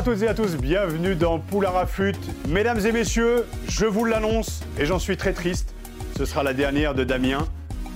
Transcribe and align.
À 0.00 0.02
toutes 0.02 0.22
et 0.22 0.28
à 0.28 0.34
tous, 0.34 0.56
bienvenue 0.56 1.14
dans 1.14 1.38
Poulard 1.38 1.86
Mesdames 2.48 2.80
et 2.86 2.90
messieurs, 2.90 3.44
je 3.68 3.84
vous 3.84 4.06
l'annonce 4.06 4.62
et 4.78 4.86
j'en 4.86 4.98
suis 4.98 5.18
très 5.18 5.34
triste. 5.34 5.74
Ce 6.16 6.24
sera 6.24 6.42
la 6.42 6.54
dernière 6.54 6.94
de 6.94 7.04
Damien, 7.04 7.46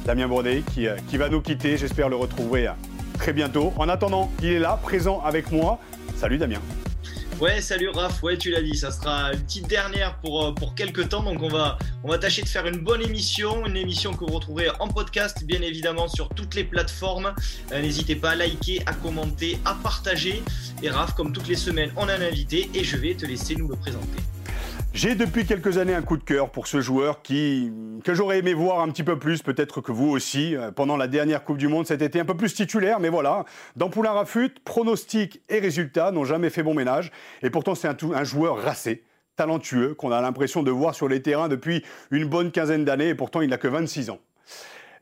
Damien 0.04 0.28
Bourdet, 0.28 0.64
qui, 0.74 0.86
euh, 0.86 0.96
qui 1.08 1.16
va 1.16 1.30
nous 1.30 1.40
quitter. 1.40 1.78
J'espère 1.78 2.10
le 2.10 2.16
retrouver 2.16 2.68
euh, 2.68 2.72
très 3.18 3.32
bientôt. 3.32 3.72
En 3.78 3.88
attendant, 3.88 4.30
il 4.42 4.52
est 4.52 4.58
là, 4.58 4.78
présent 4.82 5.22
avec 5.24 5.50
moi. 5.50 5.78
Salut 6.14 6.36
Damien. 6.36 6.60
Ouais, 7.40 7.60
salut 7.60 7.88
Raph, 7.88 8.22
ouais, 8.22 8.38
tu 8.38 8.50
l'as 8.50 8.62
dit, 8.62 8.76
ça 8.76 8.92
sera 8.92 9.32
une 9.32 9.40
petite 9.40 9.66
dernière 9.66 10.16
pour, 10.20 10.46
euh, 10.46 10.52
pour 10.52 10.74
quelques 10.76 11.08
temps, 11.08 11.22
donc 11.24 11.42
on 11.42 11.48
va, 11.48 11.78
on 12.04 12.08
va 12.08 12.16
tâcher 12.16 12.42
de 12.42 12.48
faire 12.48 12.66
une 12.66 12.78
bonne 12.78 13.02
émission, 13.02 13.66
une 13.66 13.76
émission 13.76 14.12
que 14.12 14.24
vous 14.24 14.34
retrouverez 14.34 14.68
en 14.78 14.86
podcast, 14.86 15.44
bien 15.44 15.60
évidemment, 15.60 16.06
sur 16.06 16.28
toutes 16.28 16.54
les 16.54 16.62
plateformes. 16.62 17.34
Euh, 17.72 17.82
n'hésitez 17.82 18.14
pas 18.14 18.30
à 18.30 18.34
liker, 18.36 18.82
à 18.86 18.94
commenter, 18.94 19.58
à 19.64 19.74
partager. 19.74 20.42
Et 20.82 20.90
Raph, 20.90 21.14
comme 21.14 21.32
toutes 21.32 21.48
les 21.48 21.56
semaines, 21.56 21.90
on 21.96 22.08
a 22.08 22.14
un 22.14 22.22
invité 22.22 22.70
et 22.72 22.84
je 22.84 22.96
vais 22.96 23.14
te 23.14 23.26
laisser 23.26 23.56
nous 23.56 23.66
le 23.66 23.76
présenter. 23.76 24.18
J'ai 24.94 25.16
depuis 25.16 25.44
quelques 25.44 25.78
années 25.78 25.92
un 25.92 26.02
coup 26.02 26.16
de 26.16 26.22
cœur 26.22 26.50
pour 26.50 26.68
ce 26.68 26.80
joueur 26.80 27.20
qui, 27.20 27.72
que 28.04 28.14
j'aurais 28.14 28.38
aimé 28.38 28.54
voir 28.54 28.78
un 28.78 28.88
petit 28.90 29.02
peu 29.02 29.18
plus, 29.18 29.42
peut-être 29.42 29.80
que 29.80 29.90
vous 29.90 30.08
aussi, 30.08 30.54
euh, 30.54 30.70
pendant 30.70 30.96
la 30.96 31.08
dernière 31.08 31.42
Coupe 31.42 31.56
du 31.56 31.66
Monde 31.66 31.84
cet 31.84 32.00
été, 32.00 32.20
un 32.20 32.24
peu 32.24 32.36
plus 32.36 32.54
titulaire, 32.54 33.00
mais 33.00 33.08
voilà. 33.08 33.44
Dans 33.74 33.90
Poulain 33.90 34.12
Rafut, 34.12 34.54
pronostics 34.64 35.42
et 35.48 35.58
résultats 35.58 36.12
n'ont 36.12 36.24
jamais 36.24 36.48
fait 36.48 36.62
bon 36.62 36.74
ménage. 36.74 37.10
Et 37.42 37.50
pourtant, 37.50 37.74
c'est 37.74 37.88
un, 37.88 38.22
joueur 38.22 38.62
racé, 38.62 39.02
talentueux, 39.34 39.94
qu'on 39.94 40.12
a 40.12 40.20
l'impression 40.20 40.62
de 40.62 40.70
voir 40.70 40.94
sur 40.94 41.08
les 41.08 41.20
terrains 41.20 41.48
depuis 41.48 41.82
une 42.12 42.26
bonne 42.26 42.52
quinzaine 42.52 42.84
d'années, 42.84 43.08
et 43.08 43.14
pourtant 43.16 43.40
il 43.40 43.48
n'a 43.48 43.58
que 43.58 43.66
26 43.66 44.10
ans. 44.10 44.20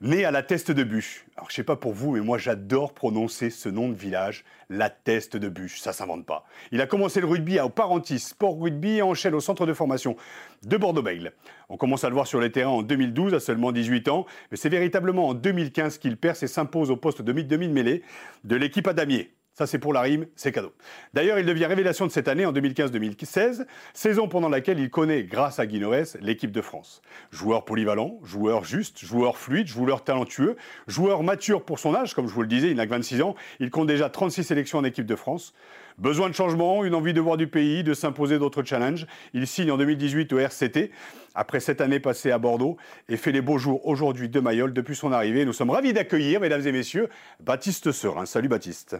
Né 0.05 0.25
à 0.25 0.33
la 0.33 0.42
Teste 0.42 0.72
de 0.72 0.83
Bûche. 0.83 1.25
Alors 1.36 1.48
je 1.48 1.55
sais 1.55 1.62
pas 1.62 1.77
pour 1.77 1.92
vous, 1.92 2.11
mais 2.11 2.20
moi 2.20 2.36
j'adore 2.36 2.92
prononcer 2.92 3.50
ce 3.50 3.69
nom 3.69 3.89
de 3.89 3.95
village, 3.95 4.45
la 4.69 4.91
Teste 4.91 5.36
de 5.36 5.48
Bûche. 5.48 5.78
Ça 5.78 5.92
s'invente 5.92 6.27
pas. 6.27 6.45
Il 6.72 6.81
a 6.81 6.89
commencé 6.89 7.20
le 7.20 7.28
rugby 7.28 7.61
au 7.61 7.69
Parentis 7.69 8.19
Sport 8.19 8.58
Rugby 8.58 8.97
et 8.97 9.03
enchaîne 9.03 9.33
au 9.33 9.39
centre 9.39 9.64
de 9.64 9.73
formation 9.73 10.17
de 10.64 10.77
Bordeaux-Bègles. 10.77 11.33
On 11.69 11.77
commence 11.77 12.03
à 12.03 12.08
le 12.08 12.14
voir 12.14 12.27
sur 12.27 12.41
les 12.41 12.50
terrains 12.50 12.70
en 12.70 12.83
2012 12.83 13.33
à 13.33 13.39
seulement 13.39 13.70
18 13.70 14.08
ans, 14.08 14.27
mais 14.50 14.56
c'est 14.56 14.69
véritablement 14.69 15.28
en 15.28 15.34
2015 15.34 15.98
qu'il 15.98 16.17
perce 16.17 16.42
et 16.42 16.48
s'impose 16.48 16.91
au 16.91 16.97
poste 16.97 17.23
de 17.23 17.30
demi 17.30 17.45
de 17.45 17.73
mêlée 17.73 18.03
de 18.42 18.56
l'équipe 18.56 18.89
à 18.89 18.95
Damier. 18.95 19.33
Ça, 19.55 19.67
c'est 19.67 19.78
pour 19.78 19.92
la 19.92 20.00
rime, 20.00 20.27
c'est 20.34 20.50
cadeau. 20.50 20.72
D'ailleurs, 21.12 21.39
il 21.39 21.45
devient 21.45 21.67
révélation 21.67 22.06
de 22.06 22.11
cette 22.11 22.27
année 22.27 22.47
en 22.47 22.55
2015-2016, 22.55 23.67
saison 23.92 24.27
pendant 24.27 24.48
laquelle 24.48 24.81
il 24.81 24.89
connaît, 24.89 25.25
grâce 25.25 25.58
à 25.58 25.67
Guinoès, 25.67 26.17
l'équipe 26.22 26.53
de 26.53 26.62
France. 26.62 27.03
Joueur 27.31 27.67
polyvalent, 27.67 28.19
joueur 28.23 28.64
juste, 28.64 29.05
joueur 29.05 29.36
fluide, 29.36 29.67
joueur 29.67 30.05
talentueux, 30.05 30.56
joueur 30.86 31.23
mature 31.23 31.67
pour 31.67 31.78
son 31.78 31.95
âge, 31.95 32.14
comme 32.14 32.28
je 32.28 32.33
vous 32.33 32.41
le 32.41 32.48
disais, 32.48 32.70
il 32.70 32.77
n'a 32.77 32.86
que 32.86 32.92
26 32.92 33.20
ans, 33.20 33.34
il 33.61 33.69
compte 33.69 33.89
déjà 33.89 34.08
36 34.08 34.42
sélections 34.42 34.78
en 34.78 34.84
équipe 34.84 35.05
de 35.05 35.17
France. 35.17 35.53
Besoin 35.98 36.30
de 36.30 36.34
changement, 36.34 36.83
une 36.83 36.95
envie 36.95 37.12
de 37.12 37.20
voir 37.20 37.36
du 37.36 37.47
pays, 37.47 37.84
de 37.84 37.92
s'imposer 37.92 38.39
d'autres 38.39 38.62
challenges. 38.62 39.07
Il 39.35 39.46
signe 39.46 39.70
en 39.70 39.77
2018 39.77 40.33
au 40.33 40.39
RCT, 40.39 40.91
après 41.35 41.61
cette 41.61 41.83
année 41.83 42.01
passée 42.01 42.30
à 42.30 42.39
Bordeaux, 42.39 42.79
et 43.11 43.18
fait 43.18 43.33
les 43.33 43.42
beaux 43.42 43.58
jours 43.58 43.86
aujourd'hui 43.86 44.30
de 44.30 44.41
Mayol 44.41 44.73
depuis 44.73 44.96
son 44.96 45.12
arrivée. 45.12 45.45
Nous 45.45 45.52
sommes 45.52 45.70
ravis 45.70 45.92
d'accueillir, 45.92 46.41
mesdames 46.41 46.67
et 46.67 46.73
messieurs, 46.73 47.11
Baptiste 47.41 47.92
Serin. 47.92 48.24
Salut 48.24 48.48
Baptiste. 48.48 48.96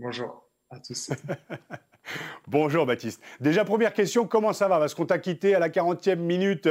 Bonjour 0.00 0.50
à 0.70 0.78
tous. 0.80 1.10
Bonjour 2.48 2.86
Baptiste. 2.86 3.22
Déjà 3.38 3.66
première 3.66 3.92
question, 3.92 4.26
comment 4.26 4.54
ça 4.54 4.66
va? 4.66 4.78
Parce 4.78 4.94
qu'on 4.94 5.04
t'a 5.04 5.18
quitté 5.18 5.54
à 5.54 5.58
la 5.58 5.68
40e 5.68 6.16
minute 6.16 6.66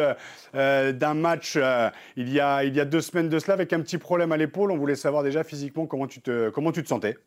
euh, 0.56 0.92
d'un 0.94 1.14
match 1.14 1.54
euh, 1.56 1.92
il, 2.16 2.34
y 2.34 2.40
a, 2.40 2.64
il 2.64 2.76
y 2.76 2.80
a 2.80 2.86
deux 2.86 3.02
semaines 3.02 3.30
de 3.30 3.38
cela 3.38 3.54
avec 3.54 3.72
un 3.72 3.82
petit 3.82 4.00
problème 4.00 4.32
à 4.32 4.38
l'épaule. 4.38 4.72
On 4.72 4.78
voulait 4.78 4.96
savoir 4.96 5.22
déjà 5.22 5.44
physiquement 5.44 5.86
comment 5.86 6.08
tu 6.08 6.22
te, 6.22 6.50
comment 6.50 6.72
tu 6.72 6.82
te 6.82 6.88
sentais. 6.88 7.18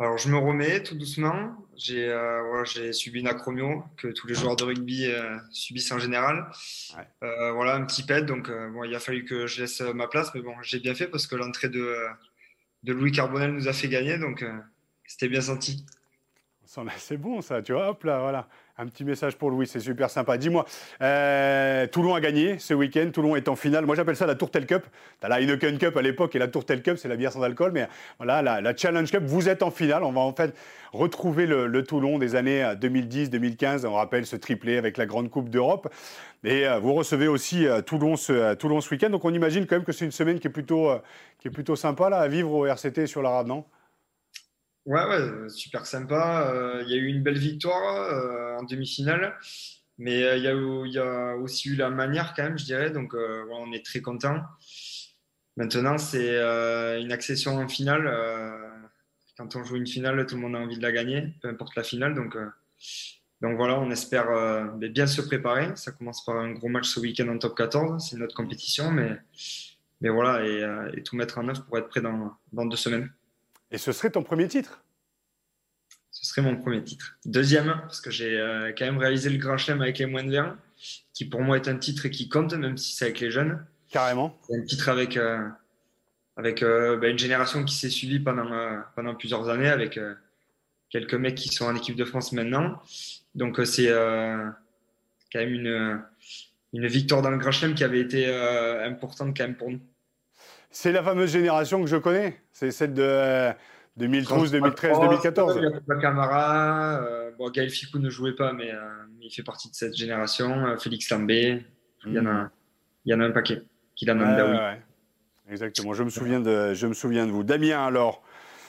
Alors 0.00 0.18
je 0.18 0.28
me 0.28 0.36
remets 0.36 0.82
tout 0.82 0.96
doucement. 0.96 1.54
J'ai 1.76 2.08
euh, 2.08 2.42
voilà, 2.42 2.92
subi 2.92 3.20
une 3.20 3.28
acromio 3.28 3.84
que 3.96 4.08
tous 4.08 4.26
les 4.26 4.34
joueurs 4.34 4.56
de 4.56 4.64
rugby 4.64 5.06
euh, 5.06 5.36
subissent 5.52 5.92
en 5.92 6.00
général. 6.00 6.50
Euh, 7.22 7.52
voilà, 7.52 7.76
un 7.76 7.84
petit 7.84 8.02
pet, 8.02 8.22
donc 8.26 8.50
bon, 8.50 8.82
il 8.82 8.92
a 8.96 8.98
fallu 8.98 9.24
que 9.24 9.46
je 9.46 9.62
laisse 9.62 9.80
ma 9.80 10.08
place, 10.08 10.34
mais 10.34 10.40
bon, 10.40 10.54
j'ai 10.62 10.80
bien 10.80 10.96
fait 10.96 11.06
parce 11.06 11.28
que 11.28 11.36
l'entrée 11.36 11.68
de 11.68 11.94
de 12.82 12.92
Louis 12.92 13.12
Carbonel 13.12 13.52
nous 13.52 13.68
a 13.68 13.72
fait 13.72 13.88
gagner, 13.88 14.18
donc 14.18 14.42
euh, 14.42 14.58
c'était 15.12 15.28
bien 15.28 15.42
senti. 15.42 15.84
C'est 16.96 17.18
bon 17.18 17.42
ça, 17.42 17.60
tu 17.60 17.74
vois, 17.74 17.90
hop 17.90 18.04
là, 18.04 18.20
voilà. 18.20 18.48
Un 18.78 18.86
petit 18.86 19.04
message 19.04 19.36
pour 19.36 19.50
Louis, 19.50 19.66
c'est 19.66 19.78
super 19.78 20.08
sympa. 20.08 20.38
Dis-moi, 20.38 20.64
euh, 21.02 21.86
Toulon 21.86 22.14
a 22.14 22.20
gagné 22.22 22.58
ce 22.58 22.72
week-end, 22.72 23.10
Toulon 23.12 23.36
est 23.36 23.46
en 23.48 23.56
finale. 23.56 23.84
Moi 23.84 23.94
j'appelle 23.94 24.16
ça 24.16 24.24
la 24.24 24.36
Tourtel 24.36 24.64
Cup. 24.64 24.86
Tu 25.20 25.26
as 25.26 25.28
la 25.28 25.42
Heineken 25.42 25.76
Cup 25.76 25.94
à 25.98 26.00
l'époque 26.00 26.34
et 26.34 26.38
la 26.38 26.48
Tourtel 26.48 26.82
Cup, 26.82 26.96
c'est 26.96 27.08
la 27.08 27.16
bière 27.16 27.30
sans 27.30 27.42
alcool. 27.42 27.72
Mais 27.72 27.88
voilà, 28.16 28.40
la, 28.62 28.74
Challenge 28.74 29.10
Cup, 29.10 29.22
vous 29.26 29.50
êtes 29.50 29.62
en 29.62 29.70
finale. 29.70 30.02
On 30.02 30.12
va 30.12 30.22
en 30.22 30.32
fait 30.32 30.54
retrouver 30.94 31.44
le, 31.44 31.84
Toulon 31.84 32.18
des 32.18 32.34
années 32.34 32.62
2010-2015. 32.80 33.84
On 33.84 33.92
rappelle 33.92 34.24
ce 34.24 34.36
triplé 34.36 34.78
avec 34.78 34.96
la 34.96 35.04
Grande 35.04 35.28
Coupe 35.28 35.50
d'Europe. 35.50 35.92
Et 36.42 36.66
euh, 36.66 36.78
vous 36.78 36.94
recevez 36.94 37.28
aussi 37.28 37.66
Toulon 37.84 38.16
ce, 38.16 38.54
Toulon 38.54 38.80
ce 38.80 38.88
week-end. 38.94 39.10
Donc 39.10 39.26
on 39.26 39.34
imagine 39.34 39.66
quand 39.66 39.76
même 39.76 39.84
que 39.84 39.92
c'est 39.92 40.06
une 40.06 40.10
semaine 40.10 40.40
qui 40.40 40.46
est 40.46 40.50
plutôt, 40.50 40.90
qui 41.38 41.48
est 41.48 41.52
plutôt 41.52 41.76
sympa 41.76 42.08
là, 42.08 42.16
à 42.20 42.28
vivre 42.28 42.50
au 42.50 42.66
RCT 42.66 43.06
sur 43.06 43.20
la 43.20 43.28
rade, 43.28 43.48
non? 43.48 43.66
Ouais, 44.84 45.04
ouais, 45.04 45.48
super 45.48 45.86
sympa. 45.86 46.50
Euh, 46.52 46.82
il 46.84 46.90
y 46.90 46.94
a 46.94 46.96
eu 46.96 47.06
une 47.06 47.22
belle 47.22 47.38
victoire 47.38 47.96
euh, 47.96 48.58
en 48.58 48.64
demi-finale, 48.64 49.38
mais 49.98 50.24
euh, 50.24 50.36
il 50.36 50.92
y, 50.92 50.98
a, 50.98 51.36
aussi 51.36 51.68
eu 51.68 51.76
la 51.76 51.88
manière 51.88 52.34
quand 52.34 52.42
même, 52.42 52.58
je 52.58 52.64
dirais. 52.64 52.90
Donc, 52.90 53.14
on 53.14 53.72
est 53.72 53.84
très 53.84 54.00
content. 54.00 54.42
Maintenant, 55.56 55.98
c'est 55.98 56.38
une 57.00 57.12
accession 57.12 57.58
en 57.58 57.68
finale. 57.68 58.10
quand 59.36 59.54
on 59.56 59.64
joue 59.64 59.76
une 59.76 59.86
finale, 59.86 60.26
tout 60.26 60.34
le 60.34 60.40
monde 60.40 60.56
a 60.56 60.58
envie 60.58 60.78
de 60.78 60.82
la 60.82 60.92
gagner, 60.92 61.28
peu 61.42 61.48
importe 61.48 61.76
la 61.76 61.84
finale. 61.84 62.14
Donc, 62.14 62.36
voilà, 63.40 63.78
on 63.80 63.90
espère 63.90 64.28
bien 64.78 65.06
se 65.06 65.22
préparer. 65.22 65.76
Ça 65.76 65.92
commence 65.92 66.24
par 66.24 66.36
un 66.36 66.52
gros 66.52 66.68
match 66.68 66.88
ce 66.88 67.00
week-end 67.00 67.28
en 67.28 67.38
top 67.38 67.56
14. 67.56 68.04
C'est 68.10 68.16
notre 68.16 68.34
compétition, 68.34 68.90
mais, 68.90 69.20
voilà, 70.10 70.44
et, 70.44 71.02
tout 71.04 71.16
mettre 71.16 71.38
en 71.38 71.48
œuvre 71.48 71.64
pour 71.66 71.78
être 71.78 71.88
prêt 71.88 72.02
dans 72.02 72.66
deux 72.66 72.76
semaines. 72.76 73.10
Et 73.72 73.78
ce 73.78 73.90
serait 73.90 74.10
ton 74.10 74.22
premier 74.22 74.48
titre? 74.48 74.84
Ce 76.10 76.26
serait 76.26 76.42
mon 76.42 76.56
premier 76.56 76.84
titre. 76.84 77.16
Deuxième, 77.24 77.74
parce 77.80 78.02
que 78.02 78.10
j'ai 78.10 78.38
euh, 78.38 78.72
quand 78.76 78.84
même 78.84 78.98
réalisé 78.98 79.30
le 79.30 79.38
Grand 79.38 79.56
Chelem 79.56 79.80
avec 79.80 79.98
les 79.98 80.04
moins 80.04 80.22
de 80.22 80.30
20, 80.30 80.58
qui 81.14 81.24
pour 81.24 81.40
moi 81.40 81.56
est 81.56 81.68
un 81.68 81.78
titre 81.78 82.08
qui 82.08 82.28
compte, 82.28 82.52
même 82.52 82.76
si 82.76 82.94
c'est 82.94 83.06
avec 83.06 83.20
les 83.20 83.30
jeunes. 83.30 83.64
Carrément. 83.90 84.38
C'est 84.46 84.58
un 84.58 84.62
titre 84.62 84.90
avec, 84.90 85.16
euh, 85.16 85.48
avec 86.36 86.62
euh, 86.62 86.98
bah, 86.98 87.08
une 87.08 87.18
génération 87.18 87.64
qui 87.64 87.74
s'est 87.74 87.88
suivie 87.88 88.20
pendant, 88.20 88.46
pendant 88.94 89.14
plusieurs 89.14 89.48
années, 89.48 89.68
avec 89.68 89.98
quelques 90.90 91.14
mecs 91.14 91.34
qui 91.34 91.48
sont 91.48 91.64
en 91.64 91.74
équipe 91.74 91.96
de 91.96 92.04
France 92.04 92.32
maintenant. 92.32 92.80
Donc 93.34 93.58
c'est 93.64 93.88
quand 93.88 95.38
même 95.38 95.54
une, 95.54 96.02
une 96.74 96.86
victoire 96.86 97.22
dans 97.22 97.30
le 97.30 97.38
Grand 97.38 97.52
Chelem 97.52 97.74
qui 97.74 97.84
avait 97.84 98.00
été 98.00 98.26
importante 98.84 99.34
quand 99.34 99.44
même 99.44 99.56
pour 99.56 99.70
nous. 99.70 99.80
C'est 100.72 100.90
la 100.90 101.02
fameuse 101.02 101.30
génération 101.30 101.80
que 101.82 101.86
je 101.86 101.98
connais. 101.98 102.40
C'est 102.50 102.70
celle 102.70 102.94
de 102.94 103.50
2012, 103.98 104.52
2013, 104.52 105.00
2014. 105.00 105.58
Il 105.58 105.62
y 105.62 105.92
a 105.92 106.00
Camara. 106.00 107.02
Euh, 107.02 107.30
bon, 107.38 107.50
Gaël 107.50 107.68
Ficou 107.68 107.98
ne 107.98 108.08
jouait 108.08 108.34
pas, 108.34 108.54
mais, 108.54 108.72
euh, 108.72 108.80
il 109.20 109.30
fait 109.30 109.42
partie 109.42 109.70
de 109.70 109.74
cette 109.74 109.94
génération. 109.94 110.66
Euh, 110.66 110.78
Félix 110.78 111.10
Lambé. 111.10 111.64
Il, 112.06 112.14
y 112.14 112.18
en 112.18 112.26
a, 112.26 112.50
il 113.04 113.12
y 113.12 113.14
en 113.14 113.20
a 113.20 113.26
un 113.26 113.30
paquet. 113.30 113.62
Qui 113.94 114.08
Exactement. 115.48 115.92
Je 115.92 116.02
me, 116.02 116.08
souviens 116.08 116.40
de, 116.40 116.72
je 116.72 116.86
me 116.86 116.94
souviens 116.94 117.26
de 117.26 117.30
vous. 117.30 117.44
Damien, 117.44 117.84
alors, 117.84 118.22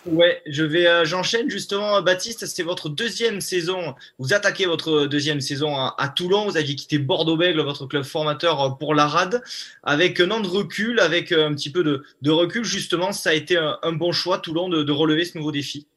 Ouais, 0.06 0.42
je 0.46 0.66
vais, 0.66 0.86
euh, 0.86 1.06
j'enchaîne 1.06 1.50
justement, 1.50 2.02
Baptiste. 2.02 2.46
C'est 2.46 2.64
votre 2.64 2.90
deuxième 2.90 3.40
saison. 3.40 3.96
Vous 4.20 4.34
attaquez 4.34 4.66
votre 4.66 5.06
deuxième 5.06 5.40
saison 5.40 5.78
à, 5.78 6.14
Toulon. 6.14 6.46
Vous 6.46 6.58
aviez 6.58 6.76
quitté 6.76 6.98
Bordeaux-Bègles, 7.00 7.62
votre 7.62 7.86
club 7.86 8.04
formateur 8.04 8.62
euh, 8.62 8.70
pour 8.72 8.96
la 8.96 9.08
RAD, 9.08 9.42
avec 9.84 10.20
un 10.20 10.30
an 10.32 10.42
de 10.42 10.48
recul, 10.48 11.00
avec 11.00 11.32
euh, 11.32 11.48
un 11.48 11.54
petit 11.54 11.72
peu 11.72 11.84
de, 11.84 12.30
recul. 12.30 12.66
Justement, 12.66 13.14
ça 13.14 13.30
a 13.30 13.34
été 13.34 13.56
un, 13.58 13.94
bon 13.94 14.12
choix, 14.12 14.40
Toulon, 14.40 14.68
de, 14.68 14.92
relever 14.92 15.24
ce 15.24 15.38
nouveau 15.38 15.54
défi. 15.54 15.88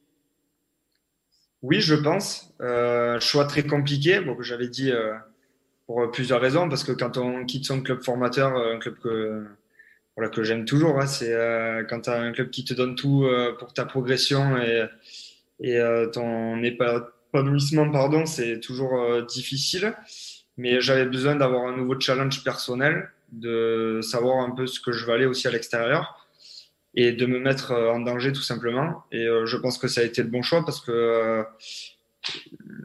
Oui, 1.61 1.81
je 1.81 1.95
pense. 1.95 2.53
Euh, 2.61 3.19
choix 3.19 3.43
très 3.43 3.63
compliqué. 3.63 4.21
Bon, 4.21 4.41
j'avais 4.41 4.69
dit 4.69 4.89
euh, 4.89 5.15
pour 5.85 6.09
plusieurs 6.11 6.39
raisons, 6.39 6.69
parce 6.69 6.85
que 6.85 6.93
quand 6.93 7.17
on 7.17 7.45
quitte 7.45 7.65
son 7.65 7.81
club 7.81 8.01
formateur, 8.01 8.55
un 8.55 8.79
club 8.79 8.97
que 8.99 9.43
voilà, 10.17 10.29
que 10.29 10.43
j'aime 10.43 10.65
toujours. 10.65 10.99
Hein. 10.99 11.07
c'est 11.07 11.33
quand 11.89 12.01
tu 12.01 12.09
as 12.09 12.19
un 12.19 12.33
club 12.33 12.49
qui 12.49 12.65
te 12.65 12.73
donne 12.73 12.95
tout 12.95 13.25
pour 13.59 13.71
ta 13.73 13.85
progression 13.85 14.57
et, 14.57 14.85
et 15.61 15.79
ton 16.11 16.61
épanouissement, 16.63 17.89
pardon, 17.91 18.25
c'est 18.25 18.59
toujours 18.59 19.23
difficile. 19.27 19.93
Mais 20.57 20.81
j'avais 20.81 21.05
besoin 21.05 21.35
d'avoir 21.35 21.67
un 21.67 21.77
nouveau 21.77 21.99
challenge 21.99 22.43
personnel, 22.43 23.11
de 23.31 23.99
savoir 24.01 24.43
un 24.43 24.51
peu 24.51 24.65
ce 24.65 24.79
que 24.79 24.91
je 24.91 25.05
valais 25.05 25.25
aussi 25.25 25.47
à 25.47 25.51
l'extérieur 25.51 26.27
et 26.95 27.11
de 27.11 27.25
me 27.27 27.39
mettre 27.39 27.73
en 27.73 27.99
danger 27.99 28.33
tout 28.33 28.41
simplement. 28.41 29.03
Et 29.11 29.27
je 29.45 29.57
pense 29.57 29.77
que 29.77 29.87
ça 29.87 30.01
a 30.01 30.03
été 30.03 30.23
le 30.23 30.29
bon 30.29 30.41
choix 30.41 30.65
parce 30.65 30.81
que 30.81 31.45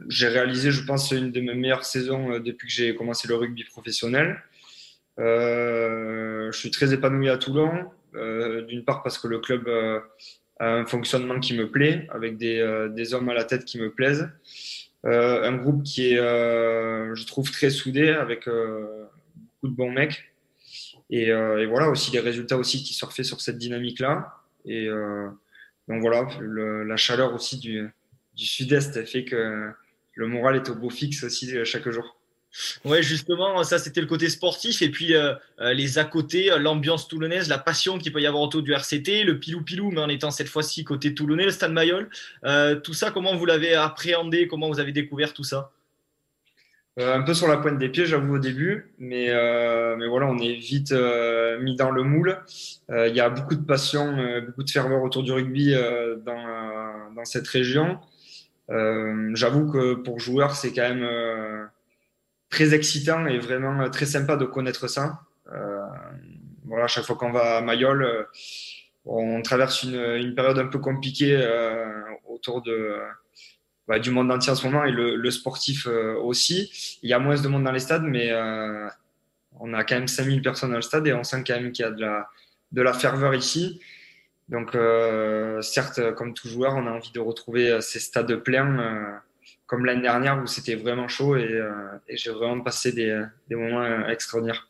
j'ai 0.09 0.27
réalisé, 0.27 0.71
je 0.71 0.83
pense, 0.83 1.11
une 1.11 1.31
de 1.31 1.41
mes 1.41 1.53
meilleures 1.53 1.85
saisons 1.85 2.33
euh, 2.33 2.39
depuis 2.39 2.67
que 2.67 2.73
j'ai 2.73 2.95
commencé 2.95 3.27
le 3.27 3.35
rugby 3.35 3.63
professionnel. 3.63 4.41
Euh, 5.19 6.51
je 6.51 6.57
suis 6.57 6.71
très 6.71 6.93
épanoui 6.93 7.29
à 7.29 7.37
Toulon, 7.37 7.91
euh, 8.15 8.61
d'une 8.63 8.83
part 8.83 9.03
parce 9.03 9.17
que 9.17 9.27
le 9.27 9.39
club 9.39 9.67
a 10.59 10.67
un 10.67 10.85
fonctionnement 10.85 11.39
qui 11.39 11.55
me 11.57 11.69
plaît, 11.69 12.07
avec 12.11 12.37
des, 12.37 12.87
des 12.91 13.13
hommes 13.13 13.29
à 13.29 13.33
la 13.33 13.43
tête 13.43 13.65
qui 13.65 13.79
me 13.79 13.91
plaisent. 13.91 14.29
un 15.03 15.53
groupe 15.53 15.83
qui 15.83 16.13
est, 16.13 16.17
je 16.17 17.25
trouve, 17.25 17.51
très 17.51 17.69
soudé, 17.69 18.09
avec 18.09 18.47
beaucoup 18.47 19.67
de 19.67 19.75
bons 19.75 19.91
mecs. 19.91 20.31
Et, 21.09 21.27
et, 21.27 21.65
voilà, 21.65 21.89
aussi 21.89 22.11
les 22.11 22.19
résultats 22.19 22.57
aussi 22.57 22.83
qui 22.83 22.93
sont 22.93 23.09
faits 23.09 23.25
sur 23.25 23.41
cette 23.41 23.57
dynamique-là. 23.57 24.33
Et 24.65 24.87
donc 25.87 26.01
voilà, 26.01 26.27
la 26.39 26.97
chaleur 26.97 27.33
aussi 27.33 27.57
du, 27.57 27.89
du 28.35 28.45
sud-est 28.45 29.05
fait 29.05 29.25
que 29.25 29.73
le 30.15 30.27
moral 30.27 30.55
est 30.55 30.69
au 30.69 30.75
beau 30.75 30.89
fixe 30.89 31.23
aussi 31.23 31.55
euh, 31.55 31.65
chaque 31.65 31.89
jour. 31.89 32.17
Ouais, 32.85 33.01
justement, 33.01 33.63
ça 33.63 33.79
c'était 33.79 34.01
le 34.01 34.07
côté 34.07 34.29
sportif 34.29 34.81
et 34.81 34.89
puis 34.89 35.15
euh, 35.15 35.33
euh, 35.59 35.73
les 35.73 35.97
à 35.97 36.05
côté, 36.05 36.51
l'ambiance 36.59 37.07
toulonnaise, 37.07 37.49
la 37.49 37.57
passion 37.57 37.97
qu'il 37.97 38.11
peut 38.11 38.21
y 38.21 38.27
avoir 38.27 38.43
autour 38.43 38.61
du 38.61 38.73
RCT, 38.73 39.23
le 39.23 39.39
pilou-pilou, 39.39 39.91
mais 39.91 40.01
en 40.01 40.09
étant 40.09 40.31
cette 40.31 40.49
fois-ci 40.49 40.83
côté 40.83 41.13
toulonnais, 41.13 41.45
le 41.45 41.51
Stade 41.51 41.73
Mayol. 41.73 42.09
tout 42.83 42.93
ça, 42.93 43.11
comment 43.11 43.35
vous 43.35 43.45
l'avez 43.45 43.73
appréhendé? 43.73 44.47
Comment 44.47 44.69
vous 44.69 44.79
avez 44.79 44.91
découvert 44.91 45.33
tout 45.33 45.43
ça? 45.43 45.71
Un 46.95 47.23
peu 47.23 47.33
sur 47.33 47.47
la 47.47 47.57
pointe 47.57 47.79
des 47.79 47.89
pieds, 47.89 48.05
j'avoue 48.05 48.35
au 48.35 48.39
début, 48.39 48.93
mais, 48.99 49.27
mais 49.97 50.07
voilà, 50.07 50.27
on 50.27 50.37
est 50.37 50.53
vite 50.53 50.93
mis 51.61 51.75
dans 51.75 51.89
le 51.89 52.03
moule. 52.03 52.37
Il 52.89 53.15
y 53.15 53.19
a 53.19 53.29
beaucoup 53.29 53.55
de 53.55 53.65
passion, 53.65 54.15
beaucoup 54.45 54.63
de 54.63 54.69
ferveur 54.69 55.01
autour 55.01 55.23
du 55.23 55.31
rugby 55.31 55.73
dans, 56.23 57.13
dans 57.15 57.25
cette 57.25 57.47
région. 57.47 57.99
Euh, 58.69 59.31
j'avoue 59.33 59.71
que 59.71 59.95
pour 59.95 60.19
joueur, 60.19 60.55
c'est 60.55 60.73
quand 60.73 60.87
même 60.87 61.03
euh, 61.03 61.65
très 62.53 62.73
excitant 62.73 63.25
et 63.25 63.39
vraiment 63.39 63.81
euh, 63.81 63.89
très 63.89 64.05
sympa 64.05 64.35
de 64.35 64.45
connaître 64.45 64.87
ça. 64.87 65.21
voilà, 66.65 66.85
à 66.85 66.87
chaque 66.87 67.05
fois 67.05 67.15
qu'on 67.15 67.31
va 67.31 67.57
à 67.57 67.61
Mayol, 67.61 68.27
on 69.05 69.41
traverse 69.41 69.83
une, 69.83 70.33
période 70.35 70.59
un 70.59 70.67
peu 70.67 70.79
compliquée 70.79 71.35
autour 72.27 72.61
de, 72.61 72.97
bah, 73.87 73.99
du 73.99 74.11
monde 74.11 74.31
entier 74.31 74.51
en 74.51 74.55
ce 74.55 74.65
moment 74.65 74.85
et 74.85 74.91
le, 74.91 75.31
sportif 75.31 75.87
aussi. 75.87 76.99
Il 77.03 77.09
y 77.09 77.13
a 77.13 77.19
moins 77.19 77.39
de 77.39 77.47
monde 77.47 77.65
dans 77.65 77.71
les 77.71 77.85
stades, 77.87 78.03
mais 78.03 78.31
on 79.59 79.73
a 79.73 79.83
quand 79.83 79.95
même 79.95 80.07
5000 80.07 80.41
personnes 80.41 80.71
dans 80.71 80.77
le 80.77 80.81
stade 80.81 81.05
et 81.05 81.13
on 81.13 81.23
sent 81.23 81.43
quand 81.45 81.55
même 81.55 81.71
qu'il 81.71 81.83
y 81.83 81.87
a 81.87 81.91
de 81.91 82.01
la, 82.01 82.29
de 82.71 82.81
la 82.81 82.93
ferveur 82.93 83.35
ici. 83.35 83.79
Donc, 84.49 84.75
euh, 84.75 85.61
certes, 85.61 86.13
comme 86.15 86.33
tout 86.33 86.47
joueur, 86.47 86.75
on 86.75 86.85
a 86.87 86.91
envie 86.91 87.11
de 87.11 87.19
retrouver 87.19 87.71
euh, 87.71 87.81
ces 87.81 87.99
stades 87.99 88.35
pleins 88.37 88.79
euh, 88.79 89.17
comme 89.73 89.85
l'année 89.87 90.03
dernière 90.03 90.37
où 90.37 90.45
c'était 90.45 90.75
vraiment 90.75 91.07
chaud 91.07 91.35
et, 91.35 91.49
j'ai 92.09 92.29
vraiment 92.29 92.61
passé 92.61 92.91
des, 92.91 93.55
moments 93.55 94.07
extraordinaires. 94.07 94.69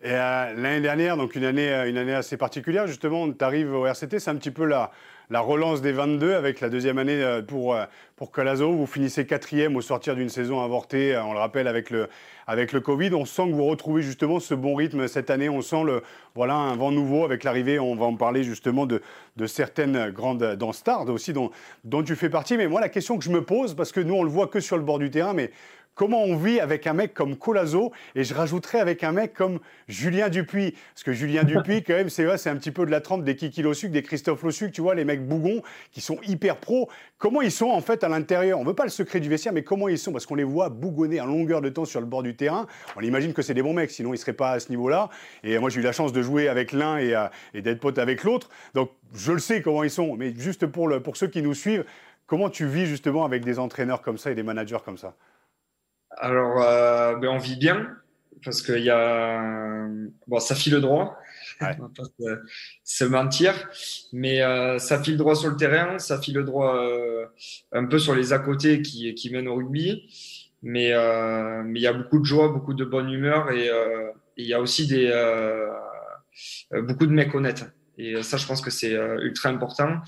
Et 0.00 0.12
l'année 0.12 0.80
dernière, 0.80 1.16
donc 1.16 1.34
une 1.34 1.44
année, 1.44 1.72
une 1.88 1.98
année 1.98 2.14
assez 2.14 2.36
particulière, 2.36 2.86
justement, 2.86 3.28
tu 3.32 3.44
arrives 3.44 3.72
au 3.72 3.84
RCT, 3.84 4.20
c'est 4.20 4.30
un 4.30 4.36
petit 4.36 4.52
peu 4.52 4.64
la, 4.64 4.92
la 5.30 5.40
relance 5.40 5.82
des 5.82 5.92
22 5.92 6.34
avec 6.34 6.60
la 6.60 6.68
deuxième 6.68 6.98
année 6.98 7.22
euh, 7.22 7.42
pour, 7.42 7.74
euh, 7.74 7.84
pour. 8.16 8.30
Vous 8.36 8.86
finissez 8.86 9.26
quatrième 9.26 9.76
au 9.76 9.80
sortir 9.80 10.14
d'une 10.14 10.28
saison 10.28 10.62
avortée, 10.62 11.14
euh, 11.14 11.24
on 11.24 11.32
le 11.32 11.38
rappelle, 11.38 11.66
avec 11.66 11.90
le, 11.90 12.08
Covid. 12.80 13.12
On 13.14 13.24
sent 13.24 13.48
que 13.48 13.54
vous 13.54 13.64
retrouvez 13.64 14.02
justement 14.02 14.40
ce 14.40 14.54
bon 14.54 14.74
rythme 14.74 15.08
cette 15.08 15.30
année. 15.30 15.48
On 15.48 15.62
sent 15.62 15.82
le, 15.84 16.02
voilà, 16.34 16.54
un 16.54 16.76
vent 16.76 16.92
nouveau 16.92 17.24
avec 17.24 17.44
l'arrivée, 17.44 17.78
on 17.78 17.96
va 17.96 18.06
en 18.06 18.16
parler 18.16 18.44
justement 18.44 18.86
de, 18.86 19.00
certaines 19.46 20.10
grandes 20.10 20.54
dans 20.54 20.72
aussi 21.08 21.32
dont, 21.32 21.50
dont 21.84 22.02
tu 22.02 22.14
fais 22.14 22.30
partie. 22.30 22.56
Mais 22.56 22.68
moi, 22.68 22.80
la 22.80 22.88
question 22.88 23.18
que 23.18 23.24
je 23.24 23.30
me 23.30 23.42
pose, 23.42 23.74
parce 23.74 23.92
que 23.92 24.00
nous, 24.00 24.14
on 24.14 24.22
le 24.22 24.30
voit 24.30 24.46
que 24.46 24.60
sur 24.60 24.76
le 24.76 24.84
bord 24.84 24.98
du 24.98 25.10
terrain, 25.10 25.32
mais 25.32 25.50
comment 25.96 26.22
on 26.22 26.36
vit 26.36 26.60
avec 26.60 26.86
un 26.86 26.92
mec 26.92 27.14
comme 27.14 27.36
Colazo 27.36 27.90
et 28.14 28.22
je 28.22 28.34
rajouterais 28.34 28.78
avec 28.78 29.02
un 29.02 29.12
mec 29.12 29.32
comme 29.34 29.58
Julien 29.88 30.28
Dupuis. 30.28 30.74
Parce 30.94 31.02
que 31.02 31.12
Julien 31.12 31.42
Dupuis, 31.44 31.82
quand 31.82 31.94
même, 31.94 32.10
c'est 32.10 32.24
vrai, 32.24 32.38
c'est 32.38 32.50
un 32.50 32.56
petit 32.56 32.70
peu 32.70 32.86
de 32.86 32.90
la 32.92 33.00
trempe 33.00 33.24
des 33.24 33.34
Kiki 33.34 33.62
Lossuc, 33.62 33.90
des 33.90 34.02
Christophe 34.02 34.42
Lossuc, 34.44 34.70
tu 34.70 34.82
vois, 34.82 34.94
les 34.94 35.04
mecs 35.04 35.26
bougons 35.26 35.62
qui 35.90 36.00
sont 36.00 36.18
hyper 36.28 36.58
pros. 36.58 36.88
Comment 37.18 37.40
ils 37.40 37.50
sont 37.50 37.70
en 37.70 37.80
fait 37.80 38.04
à 38.04 38.08
l'intérieur? 38.08 38.60
On 38.60 38.64
veut 38.64 38.74
pas 38.74 38.84
le 38.84 38.90
secret 38.90 39.18
du 39.18 39.28
vestiaire, 39.28 39.54
mais 39.54 39.64
comment 39.64 39.88
ils 39.88 39.98
sont? 39.98 40.12
Parce 40.12 40.26
qu'on 40.26 40.34
les 40.34 40.44
voit 40.44 40.68
bougonner 40.68 41.20
en 41.20 41.26
longueur 41.26 41.62
de 41.62 41.70
temps 41.70 41.86
sur 41.86 42.00
le 42.00 42.06
bord 42.06 42.22
du 42.22 42.36
terrain. 42.36 42.66
On 42.94 43.00
imagine 43.00 43.32
que 43.32 43.42
c'est 43.42 43.54
des 43.54 43.62
bons 43.62 43.72
mecs, 43.72 43.90
sinon 43.90 44.12
ils 44.12 44.18
seraient 44.18 44.34
pas 44.34 44.52
à 44.52 44.60
ce 44.60 44.68
niveau-là. 44.68 45.08
Et 45.42 45.58
moi, 45.58 45.70
j'ai 45.70 45.80
eu 45.80 45.82
la 45.82 45.92
chance 45.92 46.12
de 46.12 46.20
jouer 46.20 46.48
avec 46.48 46.72
l'un 46.72 46.98
et, 46.98 47.14
euh, 47.14 47.26
d'être 47.54 47.80
pote 47.80 47.98
avec 47.98 48.22
l'autre. 48.22 48.50
Donc, 48.74 48.90
je 49.14 49.32
le 49.32 49.38
sais 49.38 49.62
comment 49.62 49.82
ils 49.82 49.90
sont. 49.90 50.14
Mais 50.16 50.34
juste 50.36 50.66
pour, 50.66 50.88
le, 50.88 51.00
pour 51.00 51.16
ceux 51.16 51.28
qui 51.28 51.40
nous 51.40 51.54
suivent, 51.54 51.86
comment 52.26 52.50
tu 52.50 52.66
vis 52.66 52.84
justement 52.84 53.24
avec 53.24 53.44
des 53.44 53.58
entraîneurs 53.58 54.02
comme 54.02 54.18
ça 54.18 54.30
et 54.30 54.34
des 54.34 54.42
managers 54.42 54.78
comme 54.84 54.98
ça? 54.98 55.14
Alors, 56.16 56.62
euh, 56.62 57.16
ben 57.16 57.28
on 57.28 57.38
vit 57.38 57.56
bien 57.56 57.96
parce 58.46 58.62
qu'il 58.62 58.82
y 58.82 58.90
a. 58.90 59.88
Bon, 60.26 60.38
ça 60.38 60.54
file 60.54 60.80
droit. 60.80 61.18
Ouais. 61.60 61.68
On 61.78 61.82
va 61.82 61.90
pas 61.96 62.04
se, 62.84 63.04
mentir. 63.04 63.52
Mais 64.12 64.42
euh, 64.42 64.78
ça 64.78 65.02
file 65.02 65.16
droit 65.16 65.34
sur 65.34 65.50
le 65.50 65.56
terrain, 65.56 65.98
ça 65.98 66.20
file 66.20 66.38
droit 66.44 66.76
euh, 66.76 67.26
un 67.72 67.86
peu 67.86 67.98
sur 67.98 68.14
les 68.14 68.32
à 68.32 68.38
côté 68.38 68.82
qui, 68.82 69.14
qui 69.14 69.30
mènent 69.30 69.48
au 69.48 69.56
rugby. 69.56 70.08
Mais 70.62 70.92
euh, 70.92 71.62
mais 71.64 71.80
il 71.80 71.82
y 71.82 71.86
a 71.86 71.92
beaucoup 71.92 72.18
de 72.18 72.24
joie, 72.24 72.48
beaucoup 72.48 72.74
de 72.74 72.84
bonne 72.84 73.10
humeur 73.10 73.50
et 73.50 73.68
euh, 73.68 74.10
il 74.36 74.46
y 74.46 74.54
a 74.54 74.60
aussi 74.60 74.86
des 74.86 75.10
beaucoup 76.72 77.06
de 77.06 77.12
mecs 77.12 77.34
honnêtes. 77.34 77.66
Et 77.98 78.22
ça, 78.22 78.36
je 78.36 78.46
pense 78.46 78.60
que 78.60 78.70
c'est 78.70 78.92
ultra 78.92 79.48
important. 79.48 80.00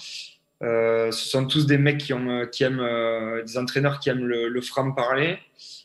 ce 0.60 1.10
sont 1.12 1.46
tous 1.46 1.66
des 1.66 1.78
mecs 1.78 1.98
qui, 1.98 2.12
ont, 2.12 2.46
qui 2.46 2.64
aiment, 2.64 3.42
des 3.44 3.56
entraîneurs 3.56 4.00
qui 4.00 4.10
aiment 4.10 4.26
le, 4.26 4.48
le 4.48 4.60
franc-parler 4.60 5.38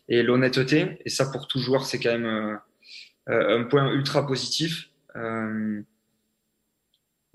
et 0.09 0.23
l'honnêteté. 0.23 0.99
Et 1.05 1.09
ça, 1.09 1.25
pour 1.31 1.47
tout 1.47 1.59
joueur, 1.59 1.85
c'est 1.85 1.99
quand 1.99 2.11
même 2.11 2.25
euh, 2.25 2.55
euh, 3.29 3.59
un 3.59 3.63
point 3.63 3.91
ultra 3.93 4.25
positif. 4.25 4.89
Euh, 5.15 5.81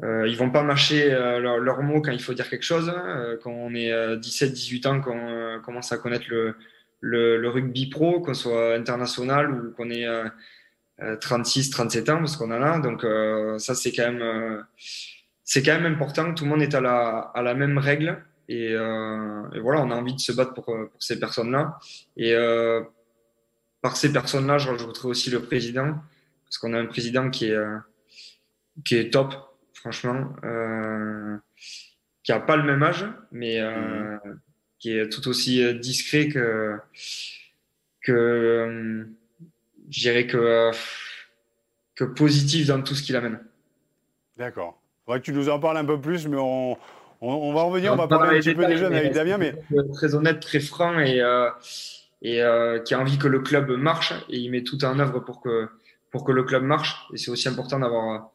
euh, 0.02 0.28
ils 0.28 0.36
vont 0.36 0.50
pas 0.50 0.62
marcher 0.62 1.10
leurs 1.10 1.58
leur 1.58 1.82
mots 1.82 2.00
quand 2.00 2.12
il 2.12 2.22
faut 2.22 2.34
dire 2.34 2.48
quelque 2.48 2.64
chose. 2.64 2.88
Hein. 2.88 3.36
quand 3.42 3.50
on 3.50 3.74
est 3.74 3.90
17-18 3.90 4.86
ans, 4.86 5.00
qu'on 5.00 5.60
commence 5.64 5.90
à 5.92 5.98
connaître 5.98 6.26
le, 6.28 6.54
le, 7.00 7.36
le 7.36 7.48
rugby 7.48 7.88
pro, 7.88 8.20
qu'on 8.20 8.34
soit 8.34 8.74
international 8.74 9.50
ou 9.50 9.72
qu'on 9.72 9.90
ait 9.90 10.06
36-37 11.00 12.10
ans, 12.12 12.18
parce 12.18 12.36
qu'on 12.36 12.52
a 12.52 12.58
là. 12.60 12.78
Donc 12.78 13.04
ça, 13.60 13.74
c'est 13.74 13.90
quand 13.90 14.12
même 14.12 14.64
c'est 15.42 15.62
quand 15.64 15.80
même 15.80 15.92
important. 15.92 16.32
Tout 16.32 16.44
le 16.44 16.50
monde 16.50 16.62
est 16.62 16.74
à 16.74 16.80
la, 16.80 17.32
à 17.34 17.42
la 17.42 17.54
même 17.54 17.78
règle. 17.78 18.22
Euh, 18.50 19.50
et, 19.52 19.60
voilà, 19.60 19.82
on 19.82 19.90
a 19.90 19.94
envie 19.94 20.14
de 20.14 20.20
se 20.20 20.32
battre 20.32 20.54
pour, 20.54 20.68
euh, 20.70 20.86
pour 20.86 21.02
ces 21.02 21.18
personnes-là. 21.18 21.78
Et 22.16 22.34
euh, 22.34 22.82
par 23.82 23.96
ces 23.96 24.12
personnes-là, 24.12 24.58
je 24.58 24.68
rajouterai 24.68 25.08
aussi 25.08 25.30
le 25.30 25.42
président, 25.42 25.94
parce 26.44 26.58
qu'on 26.58 26.72
a 26.74 26.80
un 26.80 26.86
président 26.86 27.30
qui 27.30 27.46
est, 27.46 27.58
qui 28.84 28.96
est 28.96 29.10
top, 29.10 29.34
franchement, 29.74 30.34
qui 32.24 32.32
a 32.32 32.40
pas 32.40 32.56
le 32.56 32.64
même 32.64 32.82
âge, 32.82 33.06
mais 33.30 33.60
mmh. 33.62 34.40
qui 34.78 34.96
est 34.96 35.08
tout 35.08 35.28
aussi 35.28 35.74
discret 35.78 36.28
que, 36.28 36.76
que 38.02 39.06
je 39.90 40.00
dirais 40.00 40.26
que, 40.26 40.70
que 41.94 42.04
positif 42.04 42.66
dans 42.66 42.82
tout 42.82 42.96
ce 42.96 43.02
qu'il 43.02 43.14
amène. 43.14 43.38
D'accord. 44.36 44.82
Faudrait 45.04 45.20
que 45.20 45.24
tu 45.24 45.32
nous 45.32 45.48
en 45.48 45.60
parles 45.60 45.76
un 45.78 45.84
peu 45.84 46.00
plus, 46.00 46.26
mais 46.26 46.36
on, 46.38 46.76
on, 47.20 47.52
va 47.52 47.62
revenir, 47.62 47.92
on 47.92 47.96
va 47.96 48.08
parler 48.08 48.36
un 48.36 48.40
petit 48.40 48.54
peu 48.54 48.66
des 48.66 48.76
jeunes 48.76 48.94
avec 48.94 49.12
Damien. 49.12 49.38
Mais... 49.38 49.54
Très 49.94 50.14
honnête, 50.14 50.40
très 50.40 50.60
franc 50.60 50.98
et, 50.98 51.20
euh, 51.20 51.50
et 52.22 52.42
euh, 52.42 52.78
qui 52.80 52.94
a 52.94 53.00
envie 53.00 53.18
que 53.18 53.28
le 53.28 53.40
club 53.40 53.70
marche 53.70 54.12
et 54.28 54.38
il 54.38 54.50
met 54.50 54.62
tout 54.62 54.84
en 54.84 54.98
œuvre 54.98 55.20
pour 55.20 55.40
que, 55.40 55.68
pour 56.10 56.24
que 56.24 56.32
le 56.32 56.44
club 56.44 56.62
marche. 56.62 57.06
Et 57.12 57.16
c'est 57.16 57.30
aussi 57.30 57.48
important 57.48 57.78
d'avoir, 57.80 58.30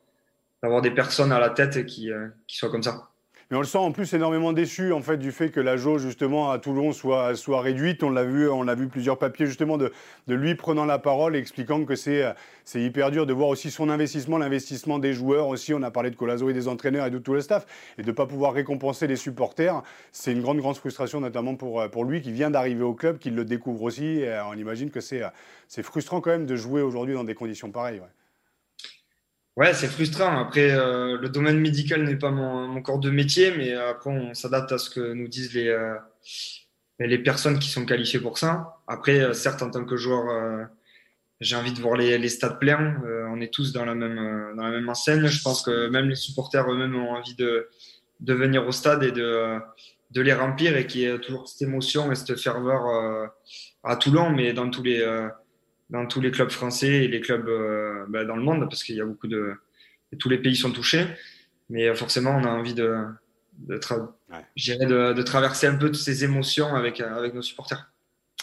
d'avoir 0.61 0.81
des 0.81 0.91
personnes 0.91 1.31
à 1.31 1.39
la 1.39 1.49
tête 1.49 1.85
qui, 1.85 2.11
euh, 2.11 2.27
qui 2.47 2.57
soient 2.57 2.69
comme 2.69 2.83
ça. 2.83 3.09
Mais 3.53 3.57
on 3.57 3.62
le 3.62 3.67
sent 3.67 3.77
en 3.77 3.91
plus 3.91 4.12
énormément 4.15 4.51
déçu 4.51 4.93
en 4.93 5.03
fait 5.03 5.17
du 5.17 5.31
fait 5.31 5.51
que 5.51 5.60
la 5.60 5.77
jauge 5.77 6.01
justement 6.01 6.50
à 6.50 6.57
Toulon 6.57 6.91
soit, 6.91 7.36
soit 7.36 7.62
réduite. 7.62 8.01
On 8.01 8.10
l'a 8.10 8.24
vu, 8.24 8.50
on 8.50 8.67
a 8.67 8.74
vu 8.74 8.88
plusieurs 8.88 9.19
papiers 9.19 9.45
justement 9.45 9.77
de, 9.77 9.91
lui 10.27 10.55
prenant 10.55 10.86
la 10.86 10.98
parole 10.98 11.36
et 11.36 11.39
expliquant 11.39 11.86
que 11.86 11.93
c'est 11.95 12.25
c'est 12.65 12.81
hyper 12.81 13.12
dur 13.12 13.27
de 13.27 13.33
voir 13.33 13.50
aussi 13.50 13.69
son 13.69 13.89
investissement, 13.89 14.39
l'investissement 14.39 14.98
des 14.98 15.13
joueurs 15.13 15.50
aussi. 15.50 15.72
On 15.72 15.83
a 15.83 15.91
parlé 15.91 16.10
de 16.10 16.15
Colazo 16.15 16.50
et 16.50 16.53
des 16.53 16.67
entraîneurs 16.67 17.05
et 17.05 17.12
de 17.12 17.19
tout 17.19 17.36
le 17.36 17.41
staff 17.41 17.67
et 18.00 18.01
de 18.01 18.07
ne 18.07 18.12
pas 18.12 18.25
pouvoir 18.25 18.53
récompenser 18.53 19.05
les 19.05 19.17
supporters. 19.17 19.83
C'est 20.12 20.31
une 20.31 20.41
grande 20.41 20.57
grande 20.57 20.77
frustration 20.77 21.19
notamment 21.19 21.53
pour 21.53 21.88
pour 21.91 22.05
lui 22.05 22.24
qui 22.24 22.31
vient 22.31 22.50
d'arriver 22.50 22.81
au 22.81 22.95
club, 22.95 23.19
qui 23.19 23.29
le 23.29 23.45
découvre 23.45 23.83
aussi. 23.83 24.22
Et 24.22 24.36
on 24.50 24.55
imagine 24.55 24.89
que 24.89 25.00
c'est 25.00 25.22
frustrant 25.83 26.22
quand 26.22 26.31
même 26.31 26.48
de 26.48 26.55
jouer 26.55 26.81
aujourd'hui 26.81 27.13
dans 27.13 27.24
des 27.24 27.36
conditions 27.36 27.69
pareilles. 27.69 28.01
C'est 29.74 29.88
frustrant. 29.88 30.39
Après, 30.39 30.72
euh, 30.72 31.17
le 31.17 31.29
domaine 31.29 31.60
médical 31.60 32.03
n'est 32.03 32.15
pas 32.15 32.31
mon, 32.31 32.67
mon, 32.67 32.81
corps 32.81 33.00
de 33.00 33.10
métier, 33.10 33.53
mais 33.55 33.74
après, 33.74 34.10
on 34.10 34.33
s'adapte 34.33 34.72
à 34.72 34.77
ce 34.77 34.89
que 34.89 35.13
nous 35.13 35.27
disent 35.27 35.53
les, 35.53 35.67
euh, 35.67 35.95
les 37.00 37.17
personnes 37.17 37.60
qui 37.60 37.69
sont 37.69 37.86
qualifiées 37.86 38.19
pour 38.19 38.38
ça. 38.38 38.77
Après, 38.88 39.19
euh, 39.19 39.33
certes, 39.33 39.62
en 39.62 39.69
tant 39.69 39.86
que 39.86 39.98
joueur, 39.98 40.29
euh, 40.29 40.63
j'ai 41.39 41.55
envie 41.55 41.74
de 41.74 41.79
voir 41.79 41.95
les, 41.95 42.17
les 42.17 42.29
stades 42.29 42.60
pleins. 42.60 43.01
Euh, 43.05 43.25
on 43.29 43.41
est 43.41 43.53
tous 43.53 43.74
dans 43.74 43.86
la 43.86 43.95
même 43.95 44.53
dans 44.55 44.63
la 44.63 44.72
même 44.72 44.89
enseigne. 44.89 45.25
Je 45.27 45.41
pense 45.41 45.62
que 45.62 45.88
même 45.89 46.10
les 46.10 46.15
supporters 46.15 46.69
eux-mêmes 46.72 46.95
ont 46.95 47.12
envie 47.12 47.36
de 47.36 47.69
de 48.19 48.33
venir 48.33 48.65
au 48.67 48.72
stade 48.72 49.03
et 49.03 49.12
de 49.12 49.60
de 50.12 50.22
les 50.22 50.33
remplir 50.33 50.77
et 50.77 50.86
qu'il 50.86 51.01
y 51.01 51.05
ait 51.05 51.19
toujours 51.19 51.48
cette 51.48 51.63
émotion 51.63 52.12
et 52.12 52.15
cette 52.15 52.39
ferveur 52.39 53.31
à 53.83 53.95
Toulon, 53.95 54.29
mais 54.29 54.53
dans 54.53 54.69
tous 54.69 54.83
les 54.83 55.03
dans 55.89 56.05
tous 56.05 56.21
les 56.21 56.31
clubs 56.31 56.49
français 56.49 57.05
et 57.05 57.07
les 57.07 57.21
clubs 57.21 57.47
euh, 57.47 58.05
bah, 58.09 58.25
dans 58.25 58.35
le 58.35 58.43
monde, 58.43 58.61
parce 58.69 58.83
qu'il 58.83 58.95
y 58.95 59.01
a 59.01 59.05
beaucoup 59.05 59.27
de. 59.27 59.53
tous 60.19 60.29
les 60.29 60.37
pays 60.37 60.55
sont 60.55 60.71
touchés. 60.71 61.05
Mais 61.69 61.93
forcément, 61.95 62.31
on 62.31 62.43
a 62.43 62.49
envie 62.49 62.73
de, 62.73 63.05
de, 63.59 63.75
de, 63.77 65.13
de 65.13 65.21
traverser 65.21 65.67
un 65.67 65.75
peu 65.75 65.87
toutes 65.87 65.95
ces 65.95 66.23
émotions 66.23 66.75
avec, 66.75 66.99
avec 66.99 67.33
nos 67.33 67.41
supporters. 67.41 67.92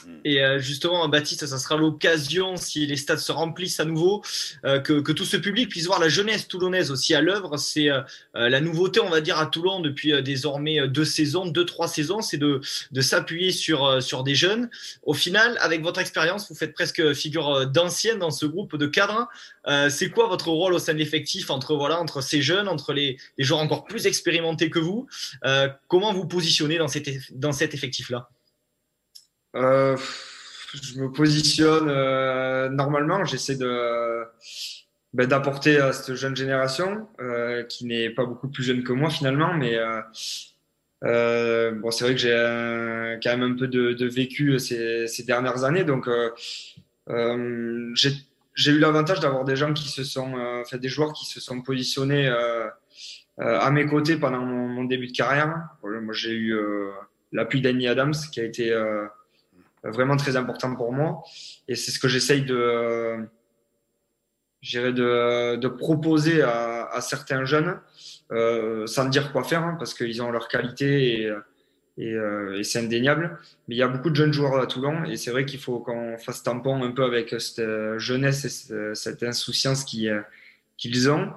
Mm. 0.06 0.10
Et 0.24 0.42
euh, 0.42 0.58
justement, 0.58 1.08
Baptiste, 1.08 1.46
ça 1.46 1.58
sera 1.58 1.76
l'occasion, 1.76 2.56
si 2.56 2.86
les 2.86 2.96
stades 2.96 3.18
se 3.18 3.32
remplissent 3.32 3.80
à 3.80 3.84
nouveau, 3.84 4.22
euh, 4.64 4.80
que, 4.80 5.00
que, 5.00 5.12
tout 5.12 5.24
ce 5.24 5.36
public 5.36 5.68
puisse 5.68 5.86
voir 5.86 6.00
la 6.00 6.08
jeunesse 6.08 6.48
toulonnaise 6.48 6.90
aussi 6.90 7.14
à 7.14 7.20
l'œuvre. 7.20 7.56
C'est 7.56 7.90
euh, 7.90 8.02
la 8.34 8.60
nouveauté, 8.60 9.00
on 9.00 9.10
va 9.10 9.20
dire, 9.20 9.38
à 9.38 9.46
Toulon 9.46 9.80
depuis 9.80 10.22
désormais 10.22 10.88
deux 10.88 11.04
saisons, 11.04 11.46
deux, 11.46 11.64
trois 11.64 11.88
saisons, 11.88 12.22
c'est 12.22 12.38
de, 12.38 12.60
de 12.90 13.00
s'appuyer 13.00 13.52
sur, 13.52 14.02
sur 14.02 14.22
des 14.22 14.34
jeunes. 14.34 14.70
Au 15.02 15.14
final, 15.14 15.56
avec 15.60 15.82
votre 15.82 16.00
expérience, 16.00 16.48
vous 16.48 16.54
faites 16.54 16.72
presque 16.72 17.12
figure 17.12 17.66
d'ancienne 17.66 18.18
dans 18.18 18.30
ce 18.30 18.46
groupe 18.46 18.76
de 18.76 18.86
cadres. 18.86 19.28
c'est 19.88 20.10
quoi 20.10 20.28
votre 20.28 20.48
rôle 20.48 20.74
au 20.74 20.78
sein 20.78 20.92
de 20.92 20.98
l'effectif 20.98 21.50
entre, 21.50 21.74
voilà, 21.74 22.00
entre 22.00 22.20
ces 22.20 22.42
jeunes, 22.42 22.68
entre 22.68 22.92
les, 22.92 23.18
les 23.38 23.44
joueurs 23.44 23.60
encore 23.60 23.84
plus 23.84 24.06
expérimentés 24.06 24.70
que 24.70 24.78
vous? 24.78 25.06
Comment 25.88 26.12
vous 26.12 26.26
positionnez 26.26 26.78
dans, 26.78 26.88
dans 27.32 27.52
cet 27.52 27.74
effectif-là? 27.74 28.28
Euh, 29.56 29.96
je 30.74 31.00
me 31.00 31.10
positionne 31.10 31.88
euh, 31.88 32.68
normalement. 32.68 33.24
J'essaie 33.24 33.56
de 33.56 34.24
ben, 35.12 35.26
d'apporter 35.26 35.78
à 35.78 35.92
cette 35.92 36.14
jeune 36.14 36.36
génération 36.36 37.08
euh, 37.20 37.64
qui 37.64 37.86
n'est 37.86 38.10
pas 38.10 38.24
beaucoup 38.24 38.48
plus 38.48 38.62
jeune 38.62 38.84
que 38.84 38.92
moi 38.92 39.10
finalement, 39.10 39.54
mais 39.54 39.76
euh, 41.04 41.72
bon, 41.72 41.90
c'est 41.90 42.04
vrai 42.04 42.14
que 42.14 42.20
j'ai 42.20 43.18
quand 43.22 43.36
même 43.36 43.52
un 43.52 43.56
peu 43.56 43.66
de, 43.66 43.92
de 43.92 44.06
vécu 44.06 44.58
ces, 44.58 45.06
ces, 45.08 45.24
dernières 45.24 45.64
années, 45.64 45.84
donc 45.84 46.08
j'ai 47.06 48.70
eu 48.70 48.78
l'avantage 48.78 49.20
d'avoir 49.20 49.44
des 49.44 49.56
gens 49.56 49.72
qui 49.72 49.88
se 49.88 50.04
sont, 50.04 50.34
enfin 50.60 50.76
des 50.76 50.88
joueurs 50.88 51.12
qui 51.12 51.26
se 51.26 51.40
sont 51.40 51.60
positionnés 51.62 52.32
à 53.38 53.70
mes 53.70 53.86
côtés 53.86 54.16
pendant 54.16 54.44
mon, 54.44 54.68
mon 54.68 54.84
début 54.84 55.08
de 55.08 55.16
carrière. 55.16 55.70
Moi, 55.82 56.14
j'ai 56.14 56.34
eu 56.34 56.54
l'appui 57.32 57.60
d'Annie 57.62 57.88
Adams 57.88 58.14
qui 58.30 58.40
a 58.40 58.44
été 58.44 58.72
vraiment 59.84 60.16
très 60.16 60.36
important 60.36 60.74
pour 60.74 60.92
moi. 60.92 61.22
Et 61.68 61.74
c'est 61.74 61.90
ce 61.90 61.98
que 61.98 62.08
j'essaye 62.08 62.42
de, 62.42 63.26
de, 64.62 65.56
de 65.56 65.68
proposer 65.68 66.42
à, 66.42 66.86
à, 66.86 67.00
certains 67.00 67.44
jeunes, 67.44 67.80
euh, 68.32 68.86
sans 68.86 69.06
dire 69.06 69.32
quoi 69.32 69.44
faire, 69.44 69.62
hein, 69.62 69.76
parce 69.78 69.94
qu'ils 69.94 70.22
ont 70.22 70.30
leur 70.30 70.48
qualité 70.48 71.22
et, 71.22 71.32
et, 71.98 72.14
euh, 72.14 72.58
et 72.58 72.64
c'est 72.64 72.80
indéniable. 72.80 73.38
Mais 73.68 73.76
il 73.76 73.78
y 73.78 73.82
a 73.82 73.88
beaucoup 73.88 74.10
de 74.10 74.16
jeunes 74.16 74.32
joueurs 74.32 74.60
à 74.60 74.66
Toulon 74.66 75.04
et 75.04 75.16
c'est 75.16 75.30
vrai 75.30 75.44
qu'il 75.44 75.60
faut 75.60 75.80
qu'on 75.80 76.18
fasse 76.18 76.42
tampon 76.42 76.82
un 76.82 76.92
peu 76.92 77.04
avec 77.04 77.34
cette 77.38 77.62
jeunesse 77.98 78.44
et 78.44 78.94
cette 78.94 79.22
insouciance 79.22 79.84
qu'ils 79.84 81.10
ont. 81.10 81.32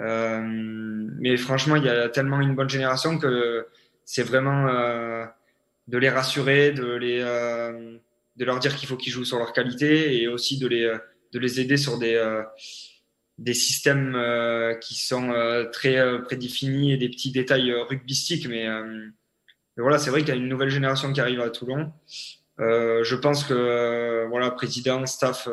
Euh, 0.00 0.42
mais 0.44 1.36
franchement, 1.36 1.76
il 1.76 1.84
y 1.84 1.88
a 1.88 2.08
tellement 2.08 2.40
une 2.40 2.54
bonne 2.54 2.68
génération 2.68 3.18
que 3.18 3.66
c'est 4.04 4.22
vraiment 4.22 4.66
euh, 4.68 5.24
de 5.88 5.98
les 5.98 6.08
rassurer, 6.08 6.72
de, 6.72 6.94
les, 6.94 7.20
euh, 7.20 7.98
de 8.36 8.44
leur 8.44 8.58
dire 8.58 8.76
qu'il 8.76 8.88
faut 8.88 8.96
qu'ils 8.96 9.12
jouent 9.12 9.24
sur 9.24 9.38
leur 9.38 9.52
qualité 9.52 10.20
et 10.20 10.28
aussi 10.28 10.58
de 10.58 10.66
les, 10.66 10.96
de 11.32 11.38
les 11.38 11.60
aider 11.60 11.76
sur 11.76 11.98
des, 11.98 12.14
euh, 12.14 12.42
des 13.38 13.54
systèmes 13.54 14.14
euh, 14.14 14.74
qui 14.74 14.94
sont 14.94 15.32
très 15.72 16.22
prédéfinis 16.22 16.92
et 16.92 16.96
des 16.96 17.08
petits 17.08 17.32
détails 17.32 17.72
rugbystiques. 17.72 18.48
Mais, 18.48 18.66
mais 18.66 19.82
voilà, 19.82 19.98
c'est 19.98 20.10
vrai 20.10 20.20
qu'il 20.20 20.30
y 20.30 20.32
a 20.32 20.36
une 20.36 20.48
nouvelle 20.48 20.70
génération 20.70 21.12
qui 21.12 21.20
arrive 21.20 21.40
à 21.40 21.50
Toulon. 21.50 21.92
je 22.58 23.14
pense 23.16 23.44
que 23.44 24.26
voilà, 24.28 24.50
président, 24.50 25.04
staff 25.06 25.48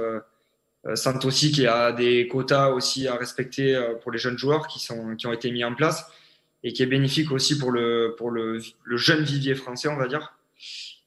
sentent 0.95 1.25
aussi 1.25 1.51
qu'il 1.51 1.63
y 1.63 1.67
a 1.67 1.91
des 1.91 2.27
quotas 2.27 2.69
aussi 2.69 3.07
à 3.07 3.15
respecter 3.15 3.79
pour 4.01 4.11
les 4.11 4.17
jeunes 4.17 4.38
joueurs 4.38 4.67
qui, 4.67 4.79
sont, 4.79 5.15
qui 5.15 5.27
ont 5.27 5.33
été 5.33 5.51
mis 5.51 5.63
en 5.63 5.75
place 5.75 6.09
et 6.63 6.74
qui 6.74 6.84
est 6.84 6.88
bénéfique 6.88 7.32
aussi 7.32 7.58
pour 7.58 7.72
le, 7.72 8.15
pour 8.18 8.32
le, 8.32 8.60
le 8.84 8.98
jeune 8.98 9.24
vivier 9.24 9.56
français, 9.56 9.88
on 9.88 9.98
va 9.98 10.08
dire. 10.08 10.38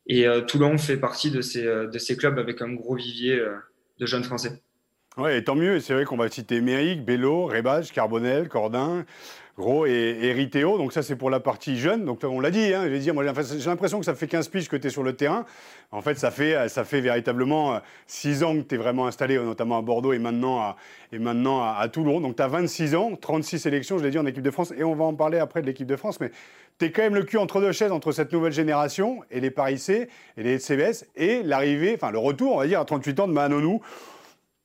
Et 0.06 0.26
euh, 0.26 0.42
Toulon 0.42 0.76
fait 0.78 0.96
partie 0.96 1.30
de 1.30 1.40
ces, 1.40 1.66
euh, 1.66 1.86
de 1.86 1.98
ces 1.98 2.16
clubs 2.16 2.38
avec 2.38 2.60
un 2.60 2.72
gros 2.72 2.94
vivier 2.94 3.38
euh, 3.38 3.54
de 3.98 4.06
jeunes 4.06 4.24
français. 4.24 4.62
Ouais, 5.16 5.38
et 5.38 5.44
tant 5.44 5.54
mieux. 5.54 5.80
C'est 5.80 5.94
vrai 5.94 6.04
qu'on 6.04 6.16
va 6.16 6.28
citer 6.28 6.60
Méric, 6.60 7.04
Bello, 7.04 7.46
Rébage, 7.46 7.92
Carbonel, 7.92 8.48
Cordin, 8.48 9.06
Gros 9.56 9.86
et, 9.86 10.18
et 10.20 10.32
Riteo. 10.32 10.78
Donc 10.78 10.92
ça, 10.92 11.04
c'est 11.04 11.14
pour 11.14 11.30
la 11.30 11.38
partie 11.38 11.78
jeune. 11.78 12.04
Donc 12.04 12.24
on 12.24 12.40
l'a 12.40 12.50
dit, 12.50 12.74
hein, 12.74 12.86
je 12.88 12.96
dire, 12.96 13.14
moi 13.14 13.24
j'ai 13.24 13.70
l'impression 13.70 14.00
que 14.00 14.04
ça 14.04 14.14
fait 14.14 14.26
15 14.26 14.48
piges 14.48 14.68
que 14.68 14.76
tu 14.76 14.88
es 14.88 14.90
sur 14.90 15.04
le 15.04 15.12
terrain. 15.12 15.44
En 15.92 16.02
fait, 16.02 16.18
ça 16.18 16.32
fait, 16.32 16.68
ça 16.68 16.82
fait 16.82 17.00
véritablement 17.00 17.80
6 18.08 18.42
ans 18.42 18.56
que 18.56 18.62
tu 18.62 18.74
es 18.74 18.78
vraiment 18.78 19.06
installé, 19.06 19.38
notamment 19.38 19.78
à 19.78 19.82
Bordeaux 19.82 20.12
et 20.12 20.18
maintenant 20.18 20.60
à, 20.60 20.76
et 21.12 21.20
maintenant 21.20 21.62
à, 21.62 21.88
Toulon. 21.88 22.20
Donc 22.20 22.34
tu 22.34 22.42
as 22.42 22.48
26 22.48 22.96
ans, 22.96 23.14
36 23.14 23.60
sélections, 23.60 23.98
je 23.98 24.02
l'ai 24.02 24.10
dit, 24.10 24.18
en 24.18 24.26
équipe 24.26 24.42
de 24.42 24.50
France. 24.50 24.72
Et 24.76 24.82
on 24.82 24.96
va 24.96 25.04
en 25.04 25.14
parler 25.14 25.38
après 25.38 25.62
de 25.62 25.66
l'équipe 25.66 25.86
de 25.86 25.96
France. 25.96 26.18
Mais 26.18 26.32
tu 26.80 26.86
es 26.86 26.90
quand 26.90 27.02
même 27.02 27.14
le 27.14 27.22
cul 27.22 27.38
entre 27.38 27.60
deux 27.60 27.70
chaises 27.70 27.92
entre 27.92 28.10
cette 28.10 28.32
nouvelle 28.32 28.52
génération 28.52 29.20
et 29.30 29.38
les 29.38 29.52
Paris 29.52 29.78
C 29.78 30.08
et 30.36 30.42
les 30.42 30.58
CBS 30.58 31.06
et 31.14 31.44
l'arrivée, 31.44 31.94
enfin 31.94 32.10
le 32.10 32.18
retour, 32.18 32.54
on 32.54 32.58
va 32.58 32.66
dire, 32.66 32.80
à 32.80 32.84
38 32.84 33.20
ans 33.20 33.28
de 33.28 33.32
Manonou. 33.32 33.80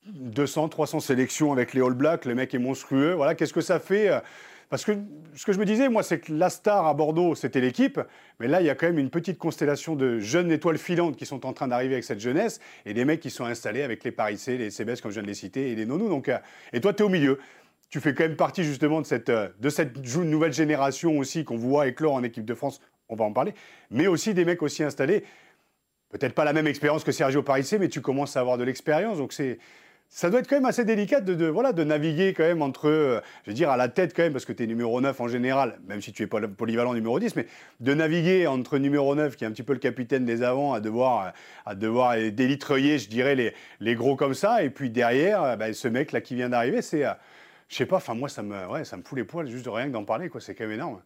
200, 0.07 0.69
300 0.69 1.01
sélections 1.01 1.51
avec 1.51 1.75
les 1.75 1.81
All 1.81 1.93
Blacks, 1.93 2.25
le 2.25 2.33
mec 2.33 2.55
est 2.55 2.59
monstrueux. 2.59 3.13
Voilà, 3.13 3.35
qu'est-ce 3.35 3.53
que 3.53 3.61
ça 3.61 3.79
fait 3.79 4.09
euh, 4.09 4.19
Parce 4.69 4.85
que 4.85 4.91
ce 5.35 5.45
que 5.45 5.51
je 5.51 5.59
me 5.59 5.65
disais, 5.65 5.89
moi, 5.89 6.03
c'est 6.03 6.19
que 6.19 6.31
la 6.31 6.51
star 6.51 6.85
à 6.85 6.93
Bordeaux, 6.93 7.33
c'était 7.33 7.59
l'équipe, 7.59 7.99
mais 8.39 8.47
là, 8.47 8.61
il 8.61 8.67
y 8.67 8.69
a 8.69 8.75
quand 8.75 8.85
même 8.85 8.99
une 8.99 9.09
petite 9.09 9.39
constellation 9.39 9.95
de 9.95 10.19
jeunes 10.19 10.51
étoiles 10.51 10.77
filantes 10.77 11.15
qui 11.15 11.25
sont 11.25 11.45
en 11.47 11.53
train 11.53 11.67
d'arriver 11.67 11.95
avec 11.95 12.03
cette 12.03 12.19
jeunesse, 12.19 12.59
et 12.85 12.93
des 12.93 13.03
mecs 13.03 13.19
qui 13.19 13.31
sont 13.31 13.45
installés 13.45 13.81
avec 13.81 14.03
les 14.03 14.11
Paris 14.11 14.37
C, 14.37 14.57
les 14.57 14.69
CBS, 14.69 15.01
comme 15.01 15.09
je 15.09 15.15
viens 15.15 15.23
de 15.23 15.27
les 15.27 15.33
citer, 15.33 15.71
et 15.71 15.75
les 15.75 15.87
Nonou. 15.87 16.07
Donc, 16.07 16.29
euh, 16.29 16.37
et 16.71 16.81
toi, 16.81 16.93
tu 16.93 17.01
es 17.01 17.05
au 17.05 17.09
milieu. 17.09 17.39
Tu 17.89 17.99
fais 17.99 18.13
quand 18.13 18.25
même 18.25 18.35
partie 18.35 18.63
justement 18.63 19.01
de 19.01 19.07
cette, 19.07 19.29
euh, 19.29 19.49
de 19.59 19.69
cette 19.69 19.97
nouvelle 20.17 20.53
génération 20.53 21.17
aussi 21.17 21.43
qu'on 21.43 21.57
voit 21.57 21.87
éclore 21.87 22.13
en 22.13 22.23
équipe 22.23 22.45
de 22.45 22.53
France, 22.53 22.79
on 23.09 23.15
va 23.15 23.25
en 23.25 23.33
parler, 23.33 23.55
mais 23.89 24.05
aussi 24.05 24.35
des 24.35 24.45
mecs 24.45 24.61
aussi 24.61 24.83
installés. 24.83 25.23
Peut-être 26.09 26.33
pas 26.33 26.45
la 26.45 26.53
même 26.53 26.67
expérience 26.67 27.03
que 27.03 27.11
Sergio 27.11 27.41
Parissé, 27.41 27.79
mais 27.79 27.89
tu 27.89 28.01
commences 28.01 28.37
à 28.37 28.41
avoir 28.41 28.59
de 28.59 28.63
l'expérience. 28.63 29.17
Donc 29.17 29.33
c'est 29.33 29.57
ça 30.11 30.31
doit 30.31 30.39
être 30.39 30.47
quand 30.47 30.55
même 30.55 30.65
assez 30.65 30.85
délicat 30.85 31.21
de, 31.21 31.45
voilà, 31.45 31.71
de 31.71 31.83
naviguer 31.83 32.33
quand 32.33 32.43
même 32.43 32.63
entre, 32.63 32.89
euh, 32.89 33.21
je 33.43 33.51
veux 33.51 33.55
dire, 33.55 33.69
à 33.69 33.77
la 33.77 33.89
tête 33.89 34.15
quand 34.15 34.23
même, 34.23 34.33
parce 34.33 34.45
que 34.45 34.53
tu 34.53 34.63
es 34.63 34.67
numéro 34.67 34.99
9 34.99 35.21
en 35.21 35.27
général, 35.27 35.79
même 35.87 36.01
si 36.01 36.11
tu 36.11 36.23
es 36.23 36.27
pas 36.27 36.41
polyvalent 36.47 36.95
numéro 36.95 37.19
10, 37.19 37.35
mais 37.35 37.45
de 37.79 37.93
naviguer 37.93 38.47
entre 38.47 38.79
numéro 38.79 39.13
9, 39.13 39.35
qui 39.35 39.43
est 39.43 39.47
un 39.47 39.51
petit 39.51 39.63
peu 39.63 39.73
le 39.73 39.79
capitaine 39.79 40.25
des 40.25 40.41
avants, 40.41 40.73
à 40.73 40.79
devoir, 40.79 41.33
à 41.65 41.75
devoir 41.75 42.15
délitreiller, 42.31 42.97
je 42.97 43.07
dirais, 43.07 43.35
les, 43.35 43.53
les 43.79 43.93
gros 43.93 44.15
comme 44.15 44.33
ça, 44.33 44.63
et 44.63 44.71
puis 44.71 44.89
derrière, 44.89 45.43
euh, 45.43 45.55
bah, 45.55 45.71
ce 45.73 45.87
mec-là 45.87 46.21
qui 46.21 46.33
vient 46.33 46.49
d'arriver, 46.49 46.81
c'est, 46.81 47.05
euh, 47.05 47.13
je 47.67 47.75
sais 47.75 47.85
pas, 47.85 47.97
enfin 47.97 48.15
moi, 48.15 48.29
ça 48.29 48.41
me, 48.41 48.67
ouais, 48.67 48.85
ça 48.85 48.97
me 48.97 49.03
fout 49.03 49.15
les 49.15 49.23
poils 49.23 49.47
juste 49.47 49.65
de 49.65 49.69
rien 49.69 49.85
que 49.87 49.93
d'en 49.93 50.05
parler, 50.05 50.29
quoi, 50.29 50.41
c'est 50.41 50.55
quand 50.55 50.63
même 50.63 50.73
énorme. 50.73 51.01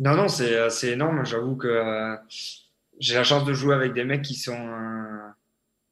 Non, 0.00 0.16
non, 0.16 0.26
c'est 0.26 0.90
énorme, 0.90 1.24
j'avoue 1.24 1.54
que 1.54 2.16
j'ai 2.98 3.14
la 3.14 3.22
chance 3.22 3.44
de 3.44 3.52
jouer 3.52 3.76
avec 3.76 3.92
des 3.92 4.02
mecs 4.02 4.22
qui 4.22 4.34
sont 4.34 4.58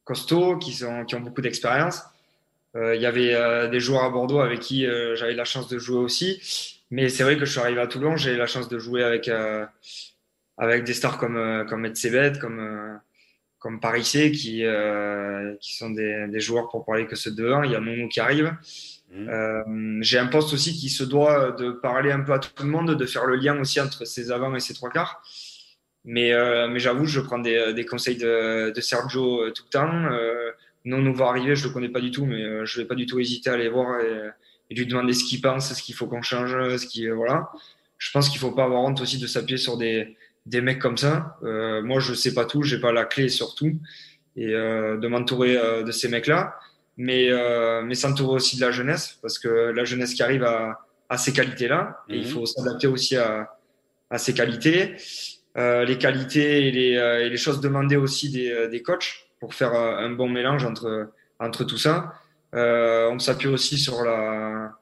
costauds, 0.02 0.58
qui, 0.58 0.72
sont, 0.72 1.04
qui 1.04 1.14
ont 1.14 1.20
beaucoup 1.20 1.40
d'expérience. 1.40 2.02
Euh, 2.74 2.96
il 2.96 3.02
y 3.02 3.06
avait 3.06 3.34
euh, 3.34 3.68
des 3.68 3.80
joueurs 3.80 4.04
à 4.04 4.10
Bordeaux 4.10 4.40
avec 4.40 4.60
qui 4.60 4.86
euh, 4.86 5.14
j'avais 5.14 5.34
la 5.34 5.44
chance 5.44 5.68
de 5.68 5.78
jouer 5.78 5.98
aussi. 5.98 6.40
Mais 6.90 7.08
c'est 7.08 7.22
vrai 7.22 7.36
que 7.36 7.44
je 7.44 7.50
suis 7.50 7.60
arrivé 7.60 7.80
à 7.80 7.86
Toulon, 7.86 8.16
j'ai 8.16 8.32
eu 8.34 8.36
la 8.36 8.46
chance 8.46 8.68
de 8.68 8.78
jouer 8.78 9.02
avec, 9.02 9.30
avec 10.58 10.84
des 10.84 10.92
stars 10.92 11.16
comme, 11.16 11.64
comme 11.66 11.86
Edsebet, 11.86 12.32
comme, 12.38 13.00
comme 13.58 13.80
Parissé, 13.80 14.30
qui, 14.30 14.62
qui 15.60 15.76
sont 15.76 15.88
des, 15.88 16.26
des, 16.28 16.40
joueurs 16.40 16.68
pour 16.68 16.84
parler 16.84 17.06
que 17.06 17.16
ce 17.16 17.30
de 17.30 17.50
1. 17.50 17.64
Il 17.64 17.72
y 17.72 17.76
a 17.76 17.80
Nono 17.80 18.08
qui 18.08 18.20
arrive. 18.20 18.54
Mmh. 19.10 20.02
j'ai 20.02 20.18
un 20.18 20.26
poste 20.26 20.52
aussi 20.52 20.74
qui 20.74 20.90
se 20.90 21.02
doit 21.02 21.52
de 21.52 21.70
parler 21.70 22.12
un 22.12 22.20
peu 22.20 22.34
à 22.34 22.38
tout 22.38 22.62
le 22.62 22.68
monde, 22.68 22.94
de 22.94 23.06
faire 23.06 23.24
le 23.24 23.36
lien 23.36 23.58
aussi 23.58 23.80
entre 23.80 24.04
ses 24.04 24.30
avants 24.30 24.54
et 24.54 24.60
ses 24.60 24.74
trois 24.74 24.90
quarts. 24.90 25.22
Mais, 26.04 26.34
mais 26.68 26.78
j'avoue, 26.78 27.06
je 27.06 27.20
prends 27.20 27.38
des, 27.38 27.72
des 27.72 27.86
conseils 27.86 28.18
de, 28.18 28.70
de 28.70 28.80
Sergio 28.82 29.50
tout 29.52 29.64
le 29.64 29.70
temps. 29.70 30.10
Non, 30.84 30.98
nous 30.98 31.14
va 31.14 31.26
arriver, 31.26 31.54
je 31.54 31.68
le 31.68 31.72
connais 31.72 31.88
pas 31.88 32.00
du 32.00 32.10
tout, 32.10 32.26
mais 32.26 32.42
euh, 32.42 32.64
je 32.64 32.80
vais 32.80 32.86
pas 32.86 32.94
du 32.94 33.06
tout 33.06 33.20
hésiter 33.20 33.50
à 33.50 33.54
aller 33.54 33.68
voir 33.68 34.00
et, 34.00 34.30
lui 34.74 34.86
demander 34.86 35.12
ce 35.12 35.24
qu'il 35.24 35.42
pense, 35.42 35.74
ce 35.74 35.82
qu'il 35.82 35.94
faut 35.94 36.06
qu'on 36.06 36.22
change, 36.22 36.76
ce 36.78 36.86
qui 36.86 37.06
euh, 37.06 37.14
voilà. 37.14 37.50
Je 37.98 38.10
pense 38.10 38.30
qu'il 38.30 38.40
faut 38.40 38.52
pas 38.52 38.64
avoir 38.64 38.82
honte 38.82 39.02
aussi 39.02 39.18
de 39.18 39.26
s'appuyer 39.26 39.58
sur 39.58 39.76
des, 39.76 40.16
des 40.46 40.60
mecs 40.60 40.78
comme 40.78 40.96
ça. 40.96 41.36
Euh, 41.42 41.82
moi, 41.82 42.00
je 42.00 42.14
sais 42.14 42.34
pas 42.34 42.44
tout, 42.44 42.62
j'ai 42.62 42.80
pas 42.80 42.92
la 42.92 43.04
clé 43.04 43.28
sur 43.28 43.54
tout, 43.54 43.78
et 44.36 44.54
euh, 44.54 44.96
de 44.98 45.08
m'entourer 45.08 45.56
euh, 45.56 45.82
de 45.82 45.92
ces 45.92 46.08
mecs-là. 46.08 46.58
mais, 46.96 47.30
mais 47.84 47.94
s'entourer 47.94 48.36
aussi 48.36 48.56
de 48.56 48.62
la 48.62 48.70
jeunesse, 48.70 49.18
parce 49.22 49.38
que 49.38 49.48
la 49.48 49.84
jeunesse 49.84 50.14
qui 50.14 50.22
arrive 50.22 50.44
à, 50.44 50.80
à 51.08 51.16
ces 51.16 51.32
qualités-là, 51.32 52.04
et 52.08 52.16
il 52.16 52.26
mhm. 52.26 52.28
faut 52.28 52.46
s'adapter 52.46 52.86
aussi 52.86 53.16
à, 53.16 53.56
à 54.10 54.18
ces 54.18 54.34
qualités. 54.34 54.96
les 55.56 55.98
qualités 55.98 56.68
et 56.68 56.70
les, 56.70 56.92
et 57.24 57.28
les, 57.28 57.36
choses 57.36 57.60
demandées 57.60 57.96
aussi 57.96 58.30
des, 58.30 58.68
des 58.68 58.82
coachs 58.82 59.26
pour 59.42 59.54
faire 59.54 59.74
un 59.74 60.10
bon 60.10 60.28
mélange 60.28 60.64
entre, 60.64 61.10
entre 61.40 61.64
tout 61.64 61.76
ça. 61.76 62.14
on 62.52 63.18
s'appuie 63.18 63.48
aussi 63.48 63.76
sur 63.76 64.04
la, 64.04 64.72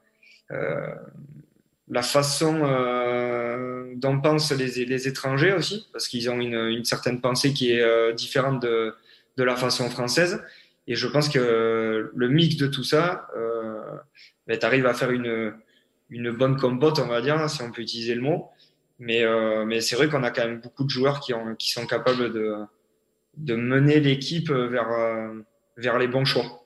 la 1.90 2.02
façon 2.02 2.60
euh, 2.62 3.92
dont 3.96 4.20
pensent 4.20 4.52
les, 4.52 4.84
les, 4.86 5.08
étrangers 5.08 5.52
aussi, 5.52 5.88
parce 5.92 6.06
qu'ils 6.06 6.30
ont 6.30 6.40
une, 6.40 6.54
une, 6.54 6.84
certaine 6.84 7.20
pensée 7.20 7.52
qui 7.52 7.72
est 7.72 7.82
euh, 7.82 8.12
différente 8.12 8.62
de, 8.62 8.94
de, 9.36 9.44
la 9.44 9.56
façon 9.56 9.90
française. 9.90 10.42
Et 10.86 10.94
je 10.94 11.08
pense 11.08 11.28
que 11.28 12.10
le 12.14 12.28
mix 12.28 12.56
de 12.56 12.68
tout 12.68 12.84
ça, 12.84 13.28
euh, 13.36 13.80
ben, 14.46 14.56
tu 14.56 14.64
arrives 14.64 14.86
à 14.86 14.94
faire 14.94 15.10
une, 15.10 15.52
une 16.10 16.30
bonne 16.30 16.56
compote, 16.56 17.00
on 17.00 17.08
va 17.08 17.20
dire, 17.20 17.50
si 17.50 17.60
on 17.62 17.72
peut 17.72 17.82
utiliser 17.82 18.14
le 18.14 18.22
mot. 18.22 18.50
Mais, 19.00 19.24
euh, 19.24 19.64
mais 19.64 19.80
c'est 19.80 19.96
vrai 19.96 20.08
qu'on 20.08 20.22
a 20.22 20.30
quand 20.30 20.44
même 20.44 20.60
beaucoup 20.60 20.84
de 20.84 20.90
joueurs 20.90 21.20
qui, 21.20 21.34
ont, 21.34 21.56
qui 21.56 21.70
sont 21.70 21.86
capables 21.86 22.32
de, 22.32 22.54
de 23.44 23.54
mener 23.54 24.00
l'équipe 24.00 24.50
vers, 24.50 24.90
euh, 24.90 25.40
vers 25.76 25.98
les 25.98 26.08
bons 26.08 26.24
choix. 26.24 26.64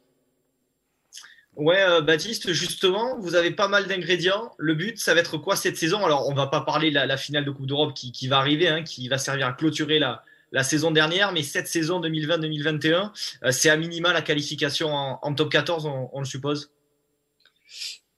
Ouais, 1.56 1.82
euh, 1.82 2.00
Baptiste, 2.00 2.52
justement, 2.52 3.18
vous 3.18 3.36
avez 3.36 3.52
pas 3.52 3.68
mal 3.68 3.86
d'ingrédients. 3.86 4.52
Le 4.58 4.74
but, 4.74 4.98
ça 4.98 5.14
va 5.14 5.20
être 5.20 5.38
quoi 5.38 5.54
cette 5.54 5.76
saison? 5.76 6.04
Alors, 6.04 6.28
on 6.28 6.34
va 6.34 6.48
pas 6.48 6.62
parler 6.62 6.90
de 6.90 6.96
la, 6.96 7.16
finale 7.16 7.44
de 7.44 7.50
Coupe 7.50 7.66
d'Europe 7.66 7.94
qui, 7.94 8.10
qui, 8.10 8.26
va 8.26 8.38
arriver, 8.38 8.68
hein, 8.68 8.82
qui 8.82 9.08
va 9.08 9.18
servir 9.18 9.46
à 9.46 9.52
clôturer 9.52 10.00
la, 10.00 10.24
la 10.54 10.62
saison 10.62 10.90
dernière, 10.90 11.32
mais 11.32 11.42
cette 11.42 11.66
saison 11.66 12.00
2020-2021, 12.00 13.10
euh, 13.44 13.50
c'est 13.50 13.70
à 13.70 13.76
minima 13.76 14.12
la 14.12 14.22
qualification 14.22 14.88
en, 14.90 15.34
top 15.34 15.50
14, 15.50 15.86
on, 16.12 16.18
le 16.20 16.24
suppose? 16.24 16.70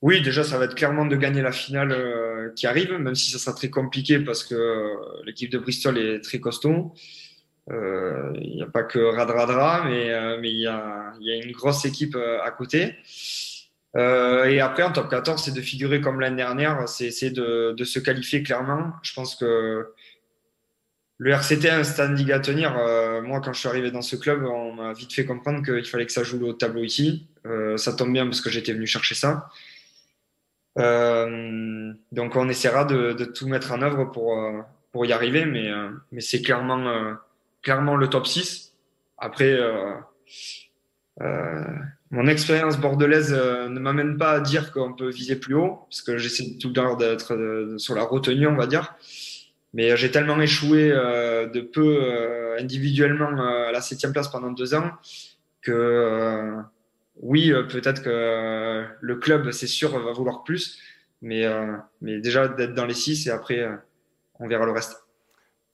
Oui, 0.02 0.20
déjà, 0.20 0.44
ça 0.44 0.58
va 0.58 0.66
être 0.66 0.74
clairement 0.74 1.06
de 1.06 1.16
gagner 1.16 1.40
la 1.40 1.50
finale 1.50 1.92
euh, 1.92 2.52
qui 2.54 2.66
arrive, 2.66 2.92
même 2.92 3.14
si 3.14 3.30
ça 3.30 3.38
sera 3.38 3.54
très 3.54 3.70
compliqué 3.70 4.18
parce 4.18 4.44
que 4.44 5.24
l'équipe 5.24 5.50
de 5.50 5.58
Bristol 5.58 5.98
est 5.98 6.20
très 6.20 6.38
costaud. 6.38 6.94
Il 7.68 8.52
n'y 8.54 8.62
a 8.62 8.66
pas 8.66 8.84
que 8.84 8.98
Radradra, 8.98 9.84
mais 9.84 10.38
mais 10.38 10.50
il 10.50 10.60
y 10.60 10.66
a, 10.66 11.12
une 11.20 11.52
grosse 11.52 11.84
équipe 11.84 12.16
à 12.16 12.50
côté. 12.50 12.96
Euh, 13.96 14.44
et 14.44 14.60
après, 14.60 14.82
en 14.82 14.92
top 14.92 15.08
14, 15.08 15.42
c'est 15.42 15.54
de 15.54 15.60
figurer 15.60 16.00
comme 16.00 16.20
l'année 16.20 16.36
dernière, 16.36 16.86
c'est 16.88 17.30
de, 17.30 17.72
de, 17.72 17.84
se 17.84 17.98
qualifier 17.98 18.42
clairement. 18.42 18.92
Je 19.02 19.14
pense 19.14 19.36
que 19.36 19.88
le 21.18 21.30
RCT 21.30 21.68
a 21.68 21.78
un 21.78 21.84
standing 21.84 22.30
à 22.32 22.40
tenir. 22.40 22.76
Euh, 22.76 23.22
moi, 23.22 23.40
quand 23.40 23.54
je 23.54 23.60
suis 23.60 23.68
arrivé 23.68 23.90
dans 23.90 24.02
ce 24.02 24.16
club, 24.16 24.44
on 24.44 24.74
m'a 24.74 24.92
vite 24.92 25.14
fait 25.14 25.24
comprendre 25.24 25.64
qu'il 25.64 25.86
fallait 25.86 26.04
que 26.04 26.12
ça 26.12 26.24
joue 26.24 26.44
au 26.44 26.52
tableau 26.52 26.82
ici. 26.82 27.26
Euh, 27.46 27.78
ça 27.78 27.94
tombe 27.94 28.12
bien 28.12 28.26
parce 28.26 28.42
que 28.42 28.50
j'étais 28.50 28.74
venu 28.74 28.86
chercher 28.86 29.14
ça. 29.14 29.48
Euh, 30.78 31.94
donc, 32.12 32.36
on 32.36 32.50
essaiera 32.50 32.84
de, 32.84 33.12
tout 33.24 33.48
mettre 33.48 33.72
en 33.72 33.80
œuvre 33.80 34.04
pour, 34.04 34.38
euh, 34.38 34.62
y 35.06 35.12
arriver, 35.12 35.44
euh, 35.44 35.90
mais 36.12 36.20
c'est 36.20 36.40
clairement, 36.42 37.16
clairement 37.66 37.96
le 37.96 38.08
top 38.08 38.28
6. 38.28 38.76
Après, 39.18 39.58
mon 42.10 42.28
expérience 42.28 42.78
bordelaise 42.78 43.34
euh, 43.36 43.68
ne 43.68 43.80
m'amène 43.80 44.16
pas 44.16 44.32
à 44.32 44.40
dire 44.40 44.70
qu'on 44.70 44.92
peut 44.92 45.10
viser 45.10 45.36
plus 45.36 45.54
haut, 45.54 45.86
parce 45.90 46.02
que 46.02 46.18
j'essaie 46.18 46.56
tout 46.60 46.70
temps 46.70 46.94
d'être 46.94 47.34
euh, 47.34 47.78
sur 47.78 47.94
la 47.96 48.04
retenue, 48.04 48.46
on 48.46 48.54
va 48.54 48.66
dire. 48.66 48.94
Mais 49.74 49.96
j'ai 49.96 50.10
tellement 50.10 50.40
échoué 50.40 50.90
euh, 50.92 51.48
de 51.48 51.60
peu 51.60 52.56
individuellement 52.58 53.30
à 53.42 53.72
la 53.72 53.80
septième 53.80 54.12
place 54.12 54.28
pendant 54.28 54.50
deux 54.50 54.74
ans 54.74 54.92
que 55.62 56.54
oui, 57.16 57.52
peut-être 57.70 58.02
que 58.02 58.84
le 59.00 59.16
club, 59.16 59.50
c'est 59.50 59.66
sûr, 59.66 59.98
va 59.98 60.12
vouloir 60.12 60.44
plus, 60.44 60.78
mais, 61.20 61.44
mais 62.00 62.20
déjà 62.20 62.46
d'être 62.46 62.74
dans 62.74 62.86
les 62.86 62.94
six 62.94 63.26
et 63.26 63.30
après, 63.30 63.68
on 64.38 64.48
verra 64.48 64.64
le 64.64 64.72
reste. 64.72 65.05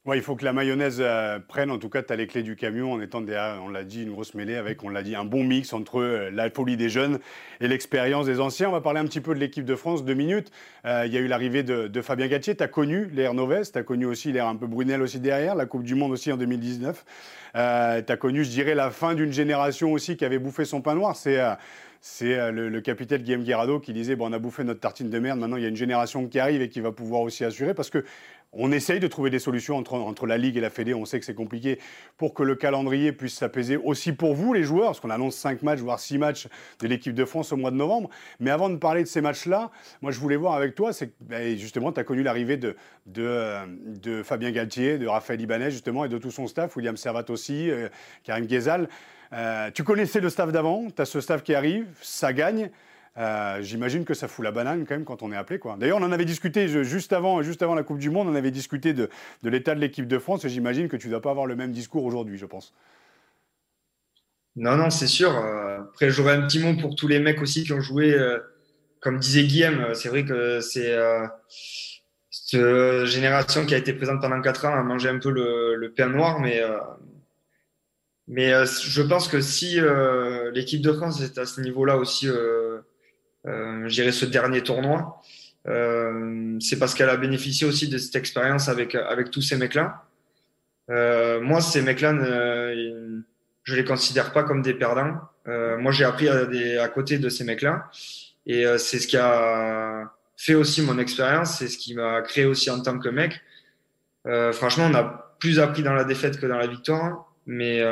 Il 0.04 0.20
faut 0.20 0.34
que 0.34 0.44
la 0.44 0.52
mayonnaise 0.52 0.98
euh, 0.98 1.38
prenne. 1.38 1.70
En 1.70 1.78
tout 1.78 1.88
cas, 1.88 2.02
tu 2.02 2.12
as 2.12 2.16
les 2.16 2.26
clés 2.26 2.42
du 2.42 2.56
camion 2.56 2.92
en 2.92 3.00
étant, 3.00 3.20
des, 3.20 3.38
on 3.62 3.68
l'a 3.68 3.84
dit, 3.84 4.02
une 4.02 4.10
grosse 4.10 4.34
mêlée 4.34 4.56
avec, 4.56 4.82
on 4.82 4.88
l'a 4.88 5.04
dit, 5.04 5.14
un 5.14 5.24
bon 5.24 5.44
mix 5.44 5.72
entre 5.72 6.00
euh, 6.00 6.30
la 6.32 6.50
folie 6.50 6.76
des 6.76 6.88
jeunes 6.88 7.20
et 7.60 7.68
l'expérience 7.68 8.26
des 8.26 8.40
anciens. 8.40 8.68
On 8.68 8.72
va 8.72 8.80
parler 8.80 8.98
un 8.98 9.04
petit 9.04 9.20
peu 9.20 9.32
de 9.32 9.38
l'équipe 9.38 9.64
de 9.64 9.76
France, 9.76 10.04
deux 10.04 10.14
minutes. 10.14 10.50
Euh, 10.86 11.04
il 11.06 11.12
y 11.12 11.16
a 11.16 11.20
eu 11.20 11.28
l'arrivée 11.28 11.62
de, 11.62 12.02
Fabien 12.02 12.26
Gatier. 12.26 12.56
Tu 12.56 12.64
as 12.64 12.68
connu 12.68 13.10
l'ère 13.12 13.32
Noves, 13.32 13.70
tu 13.70 13.78
as 13.78 13.84
connu 13.84 14.06
aussi 14.06 14.32
l'ère 14.32 14.48
un 14.48 14.56
peu 14.56 14.66
Brunel 14.66 15.02
aussi 15.02 15.20
derrière, 15.20 15.54
la 15.54 15.66
Coupe 15.66 15.84
du 15.84 15.94
Monde 15.94 16.10
aussi 16.10 16.32
en 16.32 16.36
2019. 16.36 17.04
tu 17.54 17.58
as 17.60 18.16
connu, 18.18 18.42
je 18.42 18.50
dirais, 18.50 18.74
la 18.74 18.90
fin 18.90 19.14
d'une 19.14 19.32
génération 19.32 19.92
aussi 19.92 20.16
qui 20.16 20.24
avait 20.24 20.40
bouffé 20.40 20.64
son 20.64 20.80
pain 20.80 20.96
noir. 20.96 21.14
C'est 21.14 21.40
c'est 22.04 22.50
le, 22.50 22.80
capitaine 22.80 23.22
Guillaume 23.22 23.44
Guerrado 23.44 23.78
qui 23.78 23.92
disait 23.92 24.16
bon, 24.16 24.28
on 24.28 24.32
a 24.32 24.40
bouffé 24.40 24.64
notre 24.64 24.80
tartine 24.80 25.08
de 25.08 25.18
merde, 25.20 25.38
maintenant 25.38 25.56
il 25.56 25.62
y 25.62 25.66
a 25.66 25.68
une 25.68 25.76
génération 25.76 26.26
qui 26.26 26.40
arrive 26.40 26.60
et 26.60 26.68
qui 26.68 26.80
va 26.80 26.90
pouvoir 26.90 27.20
aussi 27.20 27.44
assurer 27.44 27.74
parce 27.74 27.90
que 27.90 28.04
on 28.52 28.70
essaye 28.70 29.00
de 29.00 29.06
trouver 29.06 29.30
des 29.30 29.38
solutions 29.38 29.76
entre, 29.76 30.26
la 30.26 30.36
Ligue 30.36 30.56
et 30.56 30.60
la 30.60 30.70
Fédé. 30.70 30.92
On 30.94 31.04
sait 31.04 31.18
que 31.18 31.24
c'est 31.24 31.34
compliqué 31.34 31.78
pour 32.18 32.34
que 32.34 32.42
le 32.42 32.54
calendrier 32.54 33.12
puisse 33.12 33.34
s'apaiser 33.34 33.76
aussi 33.76 34.12
pour 34.12 34.34
vous, 34.34 34.52
les 34.52 34.62
joueurs, 34.62 34.88
parce 34.88 35.00
qu'on 35.00 35.10
annonce 35.10 35.36
5 35.36 35.62
matchs, 35.62 35.78
voire 35.78 35.98
6 35.98 36.18
matchs 36.18 36.48
de 36.80 36.86
l'équipe 36.86 37.14
de 37.14 37.24
France 37.24 37.52
au 37.52 37.56
mois 37.56 37.70
de 37.70 37.76
novembre. 37.76 38.10
Mais 38.40 38.50
avant 38.50 38.68
de 38.68 38.76
parler 38.76 39.02
de 39.02 39.08
ces 39.08 39.22
matchs-là, 39.22 39.70
moi, 40.02 40.12
je 40.12 40.20
voulais 40.20 40.36
voir 40.36 40.54
avec 40.54 40.74
toi, 40.74 40.92
c'est 40.92 41.12
ben, 41.20 41.56
justement, 41.56 41.92
tu 41.92 42.00
as 42.00 42.04
connu 42.04 42.22
l'arrivée 42.22 42.58
de, 42.58 42.76
de, 43.06 44.22
Fabien 44.22 44.50
Galtier, 44.50 44.98
de 44.98 45.06
Raphaël 45.06 45.40
Ibanez, 45.40 45.70
justement, 45.70 46.04
et 46.04 46.08
de 46.08 46.18
tout 46.18 46.30
son 46.30 46.46
staff, 46.46 46.76
William 46.76 46.96
Servat 46.96 47.24
aussi, 47.30 47.70
euh, 47.70 47.88
Karim 48.22 48.46
Ghezal. 48.46 48.88
Euh, 49.32 49.70
tu 49.70 49.82
connaissais 49.82 50.20
le 50.20 50.28
staff 50.28 50.52
d'avant, 50.52 50.88
tu 50.94 51.00
as 51.00 51.06
ce 51.06 51.20
staff 51.22 51.42
qui 51.42 51.54
arrive, 51.54 51.86
ça 52.02 52.34
gagne. 52.34 52.70
Euh, 53.18 53.61
j'imagine 53.61 54.07
que 54.07 54.14
ça 54.14 54.27
fout 54.27 54.42
la 54.42 54.53
banane 54.53 54.87
quand 54.87 54.94
même 54.94 55.05
quand 55.05 55.22
on 55.22 55.33
est 55.33 55.37
appelé. 55.37 55.61
D'ailleurs, 55.79 55.98
on 55.98 56.03
en 56.03 56.12
avait 56.12 56.25
discuté 56.25 56.66
juste 56.85 57.12
avant, 57.12 57.42
juste 57.42 57.62
avant 57.62 57.75
la 57.75 57.83
Coupe 57.83 57.98
du 57.98 58.11
Monde, 58.11 58.29
on 58.29 58.35
avait 58.35 58.51
discuté 58.51 58.94
de, 58.94 59.11
l'état 59.42 59.75
de 59.75 59.81
l'équipe 59.81 60.07
de 60.07 60.18
France 60.18 60.44
et 60.44 60.48
j'imagine 60.48 60.88
que 60.88 60.96
tu 60.96 61.09
ne 61.09 61.12
dois 61.12 61.20
pas 61.20 61.31
avoir 61.31 61.46
le 61.46 61.57
même 61.57 61.72
discours 61.72 62.05
aujourd'hui, 62.05 62.38
je 62.38 62.46
pense. 62.46 62.72
Non, 64.57 64.77
non, 64.77 64.90
c'est 64.90 65.07
sûr. 65.07 65.37
Euh, 65.37 65.81
après, 65.81 66.11
j'aurais 66.11 66.35
un 66.35 66.46
petit 66.46 66.59
mot 66.59 66.75
pour 66.81 66.94
tous 66.94 67.09
les 67.09 67.18
mecs 67.18 67.40
aussi 67.42 67.64
qui 67.64 67.72
ont 67.72 67.81
joué, 67.81 68.14
euh, 68.14 68.38
comme 69.01 69.18
disait 69.18 69.44
Guillaume, 69.44 69.94
c'est 69.94 70.09
vrai 70.09 70.25
que 70.25 70.61
c'est 70.61 70.96
cette 72.31 73.05
génération 73.05 73.66
qui 73.66 73.75
a 73.75 73.79
été 73.79 73.92
présente 73.92 74.22
pendant 74.22 74.40
4 74.40 74.66
ans 74.66 74.75
a 74.75 74.83
mangé 74.83 75.09
un 75.09 75.18
peu 75.18 75.31
le, 75.31 75.92
pain 75.94 76.09
noir, 76.09 76.40
mais, 76.40 76.62
mais 78.27 78.53
je 78.64 79.03
pense 79.03 79.29
que 79.29 79.40
si 79.40 79.79
l'équipe 80.55 80.81
de 80.81 80.92
France 80.92 81.20
est 81.22 81.38
à 81.38 81.46
ce 81.46 81.61
niveau-là 81.61 81.96
aussi 81.96 82.29
euh, 83.46 83.88
je 83.88 83.94
dirais 83.94 84.12
ce 84.12 84.24
dernier 84.24 84.62
tournoi, 84.62 85.20
euh, 85.68 86.59
c'est 86.61 86.78
parce 86.78 86.94
qu'elle 86.94 87.09
a 87.11 87.16
bénéficié 87.16 87.66
aussi 87.66 87.88
de 87.88 87.98
cette 87.98 88.16
expérience 88.16 88.68
avec, 88.68 88.94
avec 88.94 89.31
tous 89.31 89.42
ces 89.42 89.57
mecs-là. 89.57 90.05
Euh, 90.90 91.40
moi, 91.40 91.61
ces 91.61 91.83
mecs-là, 91.83 92.12
je 93.64 93.74
les 93.74 93.85
considère 93.85 94.33
pas 94.33 94.42
comme 94.42 94.62
des 94.62 94.74
perdants. 94.74 95.20
Euh, 95.48 95.78
moi, 95.78 95.92
j'ai 95.92 96.05
appris 96.05 96.28
à, 96.28 96.46
des, 96.46 96.78
à, 96.78 96.88
côté 96.88 97.18
de 97.18 97.28
ces 97.28 97.44
mecs-là. 97.44 97.90
Et 98.46 98.66
euh, 98.66 98.78
c'est 98.78 98.98
ce 98.98 99.07
qui 99.07 99.16
a 99.16 100.12
fait 100.37 100.55
aussi 100.55 100.83
mon 100.83 100.98
expérience, 100.98 101.59
c'est 101.59 101.68
ce 101.68 101.78
qui 101.78 101.94
m'a 101.94 102.20
créé 102.22 102.44
aussi 102.44 102.70
en 102.70 102.81
tant 102.81 102.98
que 102.98 103.09
mec. 103.09 103.40
Euh, 104.26 104.52
franchement, 104.52 104.88
on 104.90 104.94
a 104.94 105.37
plus 105.38 105.61
appris 105.61 105.83
dans 105.83 105.94
la 105.94 106.05
défaite 106.05 106.40
que 106.40 106.46
dans 106.46 106.59
la 106.59 106.66
victoire, 106.66 107.33
mais, 107.46 107.83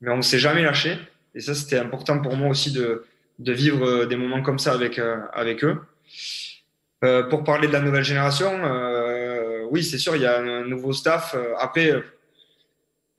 mais 0.00 0.10
on 0.10 0.16
ne 0.16 0.22
s'est 0.22 0.38
jamais 0.38 0.62
lâché. 0.62 0.98
Et 1.34 1.40
ça, 1.40 1.54
c'était 1.54 1.78
important 1.78 2.20
pour 2.20 2.36
moi 2.36 2.48
aussi 2.48 2.72
de, 2.72 3.04
de 3.38 3.52
vivre 3.52 3.86
euh, 3.86 4.06
des 4.06 4.16
moments 4.16 4.42
comme 4.42 4.58
ça 4.58 4.72
avec, 4.72 4.98
euh, 4.98 5.20
avec 5.32 5.64
eux. 5.64 5.80
Euh, 7.04 7.22
pour 7.24 7.44
parler 7.44 7.68
de 7.68 7.72
la 7.72 7.80
nouvelle 7.80 8.04
génération, 8.04 8.50
oui, 9.70 9.84
c'est 9.84 9.98
sûr, 9.98 10.16
il 10.16 10.22
y 10.22 10.26
a 10.26 10.40
un 10.40 10.64
nouveau 10.64 10.92
staff. 10.92 11.36
Après, 11.58 11.92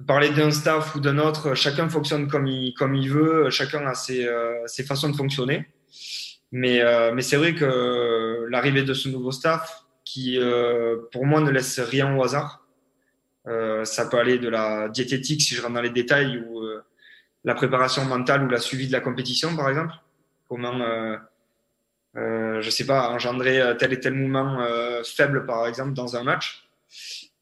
parler 0.08 0.32
d'un 0.32 0.52
staff 0.52 0.96
ou 0.96 1.00
d'un 1.00 1.20
autre, 1.20 1.54
chacun 1.54 1.88
fonctionne 1.88 2.28
comme 2.28 2.48
il, 2.48 2.74
comme 2.74 2.96
il 2.96 3.10
veut, 3.10 3.50
chacun 3.52 3.86
a 3.86 3.94
ses, 3.94 4.28
ses 4.66 4.84
façons 4.84 5.10
de 5.10 5.16
fonctionner. 5.16 5.68
Mais, 6.52 6.82
mais 7.14 7.22
c'est 7.22 7.38
vrai 7.38 7.54
que 7.54 8.48
l'arrivée 8.50 8.82
de 8.82 8.96
ce 8.96 9.08
nouveau 9.10 9.32
staff, 9.32 9.86
qui 10.04 10.40
pour 11.12 11.26
moi 11.28 11.40
ne 11.40 11.52
laisse 11.52 11.80
rien 11.80 12.18
au 12.18 12.24
hasard, 12.24 12.66
ça 13.84 14.08
peut 14.08 14.18
aller 14.18 14.40
de 14.40 14.50
la 14.50 14.90
diététique, 14.90 15.42
si 15.42 15.54
je 15.54 15.62
rentre 15.62 15.76
dans 15.76 15.82
les 15.82 15.92
détails, 15.92 16.44
ou 16.50 16.64
la 17.46 17.54
préparation 17.54 18.04
mentale 18.04 18.44
ou 18.44 18.50
la 18.50 18.60
suivi 18.60 18.88
de 18.88 18.92
la 18.92 19.02
compétition, 19.02 19.56
par 19.56 19.70
exemple 19.70 19.94
comment, 20.50 20.82
euh, 20.82 21.16
euh, 22.18 22.62
je 22.62 22.70
sais 22.70 22.86
pas, 22.86 23.10
engendrer 23.12 23.62
tel 23.78 23.94
et 23.94 24.00
tel 24.00 24.14
mouvement 24.14 24.60
euh, 24.62 25.04
faible, 25.04 25.46
par 25.46 25.68
exemple, 25.68 25.94
dans 25.94 26.18
un 26.18 26.24
match. 26.24 26.68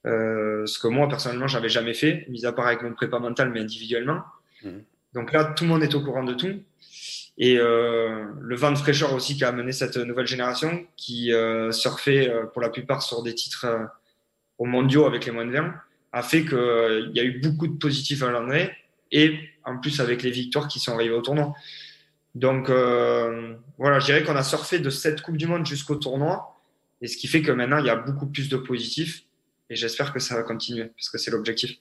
ce 0.03 0.79
que 0.79 0.87
moi, 0.87 1.07
personnellement, 1.07 1.47
j'avais 1.47 1.69
jamais 1.69 1.93
fait, 1.93 2.25
mis 2.29 2.45
à 2.45 2.51
part 2.51 2.67
avec 2.67 2.83
mon 2.83 2.93
prépa 2.93 3.17
mental, 3.17 3.49
mais 3.49 3.61
individuellement. 3.61 4.21
Mhm. 4.63 4.83
Donc 5.13 5.31
là, 5.31 5.45
tout 5.45 5.63
le 5.63 5.69
monde 5.69 5.83
est 5.83 5.95
au 5.95 6.01
courant 6.01 6.23
de 6.23 6.33
tout. 6.33 6.61
Et 7.39 7.55
le 7.55 8.55
vent 8.55 8.71
de 8.71 8.77
fraîcheur 8.77 9.13
aussi 9.13 9.37
qui 9.37 9.43
a 9.43 9.49
amené 9.49 9.71
cette 9.71 9.97
nouvelle 9.97 10.25
génération, 10.25 10.85
qui 10.95 11.31
surfait 11.71 12.31
pour 12.51 12.61
la 12.61 12.69
plupart 12.69 13.03
sur 13.03 13.21
des 13.21 13.35
titres 13.35 13.67
au 14.57 14.65
mondiaux 14.65 15.05
avec 15.05 15.25
les 15.25 15.31
moins 15.31 15.45
de 15.45 15.51
20, 15.51 15.73
a 16.13 16.23
fait 16.23 16.45
qu'il 16.45 17.11
y 17.13 17.19
a 17.19 17.23
eu 17.23 17.39
beaucoup 17.39 17.67
de 17.67 17.77
positifs 17.77 18.23
à 18.23 18.31
l'entrée 18.31 18.75
et 19.11 19.37
en 19.63 19.77
plus 19.77 19.99
avec 19.99 20.23
les 20.23 20.31
victoires 20.31 20.67
qui 20.67 20.79
sont 20.79 20.93
arrivées 20.93 21.13
au 21.13 21.21
tournoi. 21.21 21.53
Donc 22.37 22.69
euh, 22.69 23.55
voilà, 23.79 23.97
je 23.97 24.05
dirais 24.05 24.23
qu'on 24.23 24.35
a 24.35 24.43
surfé 24.43 24.77
de 24.77 24.91
cette 24.91 25.21
Coupe 25.21 25.37
du 25.37 25.47
Monde 25.47 25.65
jusqu'au 25.65 25.95
tournoi, 25.95 26.55
et 27.01 27.07
ce 27.07 27.17
qui 27.17 27.27
fait 27.27 27.41
que 27.41 27.51
maintenant 27.51 27.79
il 27.79 27.85
y 27.87 27.89
a 27.89 27.95
beaucoup 27.95 28.27
plus 28.27 28.47
de 28.47 28.57
positifs, 28.57 29.23
et 29.71 29.75
j'espère 29.75 30.13
que 30.13 30.19
ça 30.19 30.35
va 30.35 30.43
continuer, 30.43 30.85
parce 30.85 31.09
que 31.09 31.17
c'est 31.17 31.31
l'objectif. 31.31 31.79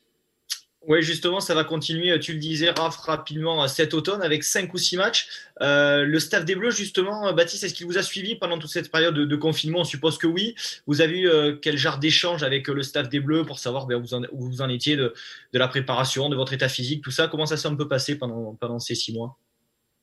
Oui, 0.89 1.03
justement, 1.03 1.41
ça 1.41 1.53
va 1.53 1.65
continuer. 1.65 2.17
Tu 2.21 2.33
le 2.33 2.39
disais, 2.39 2.71
Raph, 2.71 2.97
rapidement 2.99 3.67
cet 3.67 3.93
automne 3.93 4.23
avec 4.23 4.45
cinq 4.45 4.73
ou 4.73 4.79
six 4.79 4.97
matchs. 4.97 5.29
Euh, 5.61 6.05
le 6.05 6.21
staff 6.21 6.45
des 6.45 6.55
Bleus, 6.55 6.71
justement, 6.71 7.33
Baptiste, 7.33 7.65
est-ce 7.65 7.75
qu'il 7.75 7.87
vous 7.87 7.99
a 7.99 8.03
suivi 8.03 8.37
pendant 8.37 8.57
toute 8.57 8.71
cette 8.71 8.93
période 8.93 9.17
de, 9.17 9.37
confinement? 9.37 9.81
On 9.81 9.85
suppose 9.85 10.17
que 10.17 10.29
oui. 10.29 10.55
Vous 10.87 11.01
avez 11.01 11.19
eu 11.19 11.29
euh, 11.29 11.57
quel 11.61 11.77
genre 11.77 11.99
d'échange 11.99 12.45
avec 12.45 12.69
le 12.69 12.85
staff 12.85 13.09
des 13.09 13.19
Bleus 13.19 13.45
pour 13.45 13.59
savoir 13.59 13.87
ben, 13.87 13.97
où, 13.97 14.41
vous 14.41 14.63
en, 14.63 14.69
étiez 14.69 14.95
de, 14.95 15.13
la 15.53 15.67
préparation, 15.67 16.29
de 16.29 16.37
votre 16.37 16.53
état 16.53 16.69
physique, 16.69 17.03
tout 17.03 17.11
ça? 17.11 17.27
Comment 17.27 17.47
ça 17.47 17.57
s'est 17.57 17.69
un 17.69 17.75
peu 17.75 17.89
passé 17.89 18.17
pendant 18.17 18.79
ces 18.79 18.95
six 18.95 19.13
mois? 19.13 19.37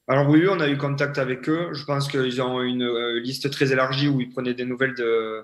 Alors 0.08 0.30
oui, 0.30 0.46
on 0.50 0.60
a 0.60 0.68
eu 0.68 0.78
contact 0.78 1.18
avec 1.18 1.48
eux. 1.48 1.70
Je 1.72 1.86
pense 1.86 2.10
qu'ils 2.10 2.42
ont 2.42 2.62
une 2.62 2.84
euh, 2.84 3.20
liste 3.22 3.50
très 3.50 3.72
élargie 3.72 4.10
où 4.10 4.20
ils 4.20 4.30
prenaient 4.30 4.54
des 4.54 4.66
nouvelles 4.66 4.96
de, 4.96 5.44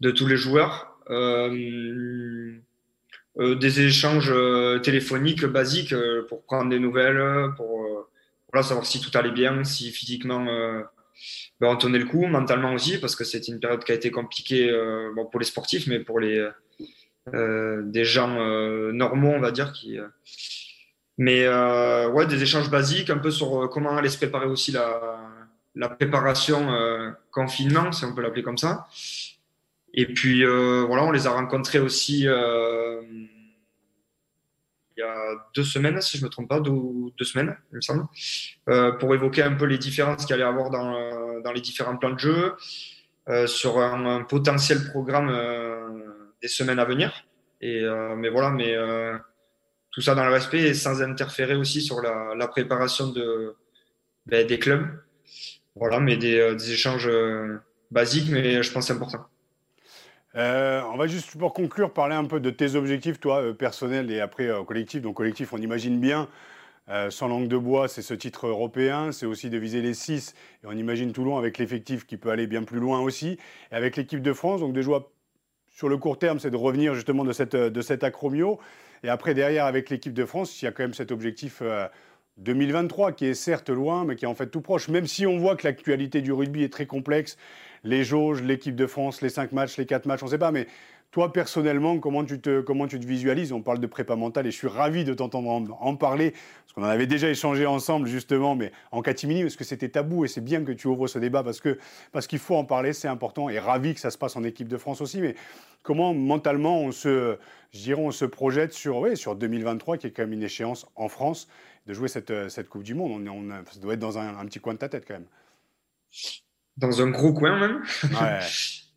de 0.00 0.10
tous 0.10 0.26
les 0.26 0.36
joueurs. 0.38 0.96
Euh, 1.10 2.58
euh, 3.38 3.54
des 3.56 3.80
échanges 3.82 4.32
téléphoniques 4.82 5.44
basiques 5.44 5.94
pour 6.28 6.44
prendre 6.44 6.70
des 6.70 6.78
nouvelles, 6.78 7.52
pour 7.56 8.08
voilà, 8.52 8.66
savoir 8.66 8.86
si 8.86 9.00
tout 9.00 9.16
allait 9.16 9.30
bien, 9.30 9.64
si 9.64 9.90
physiquement 9.92 10.44
ben, 11.60 11.68
on 11.68 11.76
tenait 11.76 11.98
le 11.98 12.06
coup, 12.06 12.26
mentalement 12.26 12.72
aussi, 12.72 12.98
parce 12.98 13.14
que 13.14 13.24
c'était 13.24 13.52
une 13.52 13.60
période 13.60 13.84
qui 13.84 13.92
a 13.92 13.94
été 13.94 14.10
compliquée 14.10 14.72
bon, 15.14 15.26
pour 15.26 15.40
les 15.40 15.46
sportifs, 15.46 15.86
mais 15.86 16.00
pour 16.00 16.20
les 16.20 16.48
des 17.32 18.04
gens 18.04 18.34
normaux, 18.92 19.30
on 19.30 19.40
va 19.40 19.52
dire, 19.52 19.72
qui 19.72 19.98
mais 21.20 21.44
euh, 21.44 22.08
ouais, 22.08 22.26
des 22.26 22.42
échanges 22.42 22.70
basiques, 22.70 23.10
un 23.10 23.18
peu 23.18 23.30
sur 23.30 23.64
euh, 23.64 23.68
comment 23.68 23.94
aller 23.94 24.08
se 24.08 24.16
préparer 24.16 24.46
aussi 24.46 24.72
la, 24.72 25.20
la 25.74 25.90
préparation 25.90 26.72
euh, 26.72 27.10
confinement, 27.30 27.92
si 27.92 28.06
on 28.06 28.14
peut 28.14 28.22
l'appeler 28.22 28.42
comme 28.42 28.56
ça. 28.56 28.86
Et 29.92 30.06
puis 30.06 30.42
euh, 30.42 30.82
voilà, 30.86 31.04
on 31.04 31.10
les 31.10 31.26
a 31.26 31.32
rencontrés 31.32 31.78
aussi 31.78 32.26
euh, 32.26 33.02
il 34.96 35.00
y 35.00 35.02
a 35.02 35.14
deux 35.54 35.62
semaines, 35.62 36.00
si 36.00 36.16
je 36.16 36.24
me 36.24 36.30
trompe 36.30 36.48
pas, 36.48 36.58
deux, 36.58 36.72
deux 37.18 37.24
semaines, 37.26 37.54
il 37.70 37.76
me 37.76 37.80
semble, 37.82 38.06
euh, 38.70 38.92
pour 38.92 39.14
évoquer 39.14 39.42
un 39.42 39.52
peu 39.52 39.66
les 39.66 39.76
différences 39.76 40.24
qu'il 40.24 40.32
allait 40.32 40.44
y 40.44 40.46
avoir 40.46 40.70
dans, 40.70 41.40
dans 41.42 41.52
les 41.52 41.60
différents 41.60 41.98
plans 41.98 42.14
de 42.14 42.18
jeu, 42.18 42.54
sur 43.46 43.78
un, 43.78 44.06
un, 44.06 44.22
potentiel 44.22 44.88
programme 44.90 45.30
des 46.40 46.48
semaines 46.48 46.78
à 46.78 46.86
venir. 46.86 47.12
Et 47.60 47.86
mais 48.16 48.28
voilà, 48.30 48.50
mais 48.50 48.74
tout 49.90 50.00
ça 50.00 50.14
dans 50.14 50.24
le 50.24 50.32
respect 50.32 50.60
et 50.60 50.74
sans 50.74 51.02
interférer 51.02 51.54
aussi 51.54 51.82
sur 51.82 52.00
la, 52.00 52.48
préparation 52.48 53.08
de, 53.08 53.56
ben, 54.26 54.46
des 54.46 54.58
clubs. 54.58 54.86
Voilà, 55.76 56.00
mais 56.00 56.16
des, 56.16 56.38
euh, 56.38 56.58
échanges 56.58 57.08
euh, 57.08 57.58
basiques, 57.90 58.30
mais 58.30 58.62
je 58.62 58.72
pense 58.72 58.90
importants. 58.90 59.26
Euh, 60.36 60.80
on 60.92 60.96
va 60.96 61.06
juste 61.06 61.36
pour 61.36 61.52
conclure 61.52 61.92
parler 61.92 62.14
un 62.14 62.24
peu 62.24 62.38
de 62.40 62.50
tes 62.50 62.76
objectifs, 62.76 63.18
toi, 63.18 63.42
euh, 63.42 63.52
personnels 63.52 64.10
et 64.10 64.20
après 64.20 64.46
euh, 64.46 64.62
collectif. 64.62 65.02
Donc 65.02 65.16
collectif, 65.16 65.52
on 65.52 65.58
imagine 65.58 65.98
bien, 65.98 66.28
sans 67.10 67.28
langue 67.28 67.46
de 67.46 67.56
bois, 67.56 67.86
c'est 67.86 68.02
ce 68.02 68.14
titre 68.14 68.48
européen, 68.48 69.12
c'est 69.12 69.24
aussi 69.24 69.48
de 69.48 69.56
viser 69.56 69.80
les 69.80 69.94
6 69.94 70.34
et 70.64 70.66
on 70.66 70.72
imagine 70.72 71.12
Toulon 71.12 71.38
avec 71.38 71.56
l'effectif 71.58 72.04
qui 72.04 72.16
peut 72.16 72.30
aller 72.30 72.48
bien 72.48 72.64
plus 72.64 72.80
loin 72.80 73.00
aussi. 73.00 73.38
Et 73.70 73.74
avec 73.76 73.96
l'équipe 73.96 74.20
de 74.20 74.32
France, 74.32 74.60
donc 74.60 74.72
de 74.72 74.82
jouer 74.82 74.98
sur 75.68 75.88
le 75.88 75.98
court 75.98 76.18
terme, 76.18 76.40
c'est 76.40 76.50
de 76.50 76.56
revenir 76.56 76.94
justement 76.94 77.24
de, 77.24 77.32
cette, 77.32 77.54
de 77.54 77.80
cet 77.80 78.02
acromio. 78.02 78.58
Et 79.02 79.08
après, 79.08 79.34
derrière, 79.34 79.66
avec 79.66 79.90
l'équipe 79.90 80.12
de 80.12 80.24
France, 80.24 80.60
il 80.60 80.64
y 80.66 80.68
a 80.68 80.72
quand 80.72 80.82
même 80.82 80.94
cet 80.94 81.10
objectif 81.10 81.62
2023 82.38 83.08
euh, 83.08 83.12
qui 83.12 83.26
est 83.26 83.34
certes 83.34 83.70
loin, 83.70 84.04
mais 84.04 84.16
qui 84.16 84.24
est 84.24 84.28
en 84.28 84.34
fait 84.34 84.48
tout 84.48 84.60
proche. 84.60 84.88
Même 84.88 85.06
si 85.06 85.26
on 85.26 85.38
voit 85.38 85.56
que 85.56 85.66
l'actualité 85.66 86.20
du 86.20 86.32
rugby 86.32 86.62
est 86.62 86.72
très 86.72 86.86
complexe, 86.86 87.36
les 87.82 88.04
jauges, 88.04 88.42
l'équipe 88.42 88.76
de 88.76 88.86
France, 88.86 89.22
les 89.22 89.30
5 89.30 89.52
matchs, 89.52 89.76
les 89.78 89.86
4 89.86 90.06
matchs, 90.06 90.22
on 90.22 90.26
ne 90.26 90.30
sait 90.30 90.38
pas, 90.38 90.52
mais 90.52 90.66
toi, 91.10 91.32
personnellement, 91.32 91.98
comment 91.98 92.24
tu, 92.24 92.40
te, 92.40 92.60
comment 92.60 92.86
tu 92.86 93.00
te 93.00 93.06
visualises? 93.06 93.52
On 93.52 93.62
parle 93.62 93.80
de 93.80 93.86
prépa 93.86 94.14
mentale 94.14 94.46
et 94.46 94.50
je 94.50 94.56
suis 94.56 94.68
ravi 94.68 95.04
de 95.04 95.12
t'entendre 95.12 95.50
en, 95.50 95.64
en, 95.80 95.96
parler, 95.96 96.30
parce 96.30 96.72
qu'on 96.74 96.82
en 96.82 96.86
avait 96.86 97.08
déjà 97.08 97.28
échangé 97.28 97.66
ensemble, 97.66 98.06
justement, 98.06 98.54
mais 98.54 98.70
en 98.92 99.02
catimini, 99.02 99.42
parce 99.42 99.56
que 99.56 99.64
c'était 99.64 99.88
tabou 99.88 100.24
et 100.24 100.28
c'est 100.28 100.40
bien 100.40 100.64
que 100.64 100.70
tu 100.70 100.86
ouvres 100.86 101.08
ce 101.08 101.18
débat 101.18 101.42
parce 101.42 101.60
qu'il 101.60 101.78
parce 102.12 102.26
qu'il 102.28 102.38
faut 102.38 102.54
en 102.54 102.64
parler, 102.64 102.92
c'est 102.92 103.08
important 103.08 103.48
et 103.48 103.58
ravi 103.58 103.94
que 103.94 104.00
ça 104.00 104.10
se 104.10 104.18
passe 104.18 104.36
en 104.36 104.44
équipe 104.44 104.68
de 104.68 104.76
France 104.76 105.00
aussi. 105.00 105.20
Mais 105.20 105.34
comment 105.82 106.14
mentalement 106.14 106.80
on 106.80 106.92
se, 106.92 107.38
je 107.72 107.78
dirais, 107.80 108.00
on 108.00 108.12
se 108.12 108.24
projette 108.24 108.72
sur, 108.72 108.98
ouais, 108.98 109.16
sur 109.16 109.34
2023, 109.34 109.96
qui 109.96 110.06
est 110.06 110.10
quand 110.12 110.22
même 110.22 110.32
une 110.32 110.44
échéance 110.44 110.86
en 110.94 111.08
France, 111.08 111.48
de 111.86 111.94
jouer 111.94 112.06
cette, 112.06 112.48
cette 112.48 112.68
Coupe 112.68 112.84
du 112.84 112.94
Monde? 112.94 113.26
On, 113.28 113.50
on, 113.50 113.64
Ça 113.70 113.80
doit 113.80 113.94
être 113.94 114.00
dans 114.00 114.18
un, 114.18 114.38
un 114.38 114.44
petit 114.46 114.60
coin 114.60 114.74
de 114.74 114.78
ta 114.78 114.88
tête 114.88 115.04
quand 115.08 115.14
même. 115.14 115.26
Dans 116.76 117.02
un 117.02 117.10
gros 117.10 117.32
coin 117.32 117.58
même? 117.58 117.82
Ouais. 118.04 118.40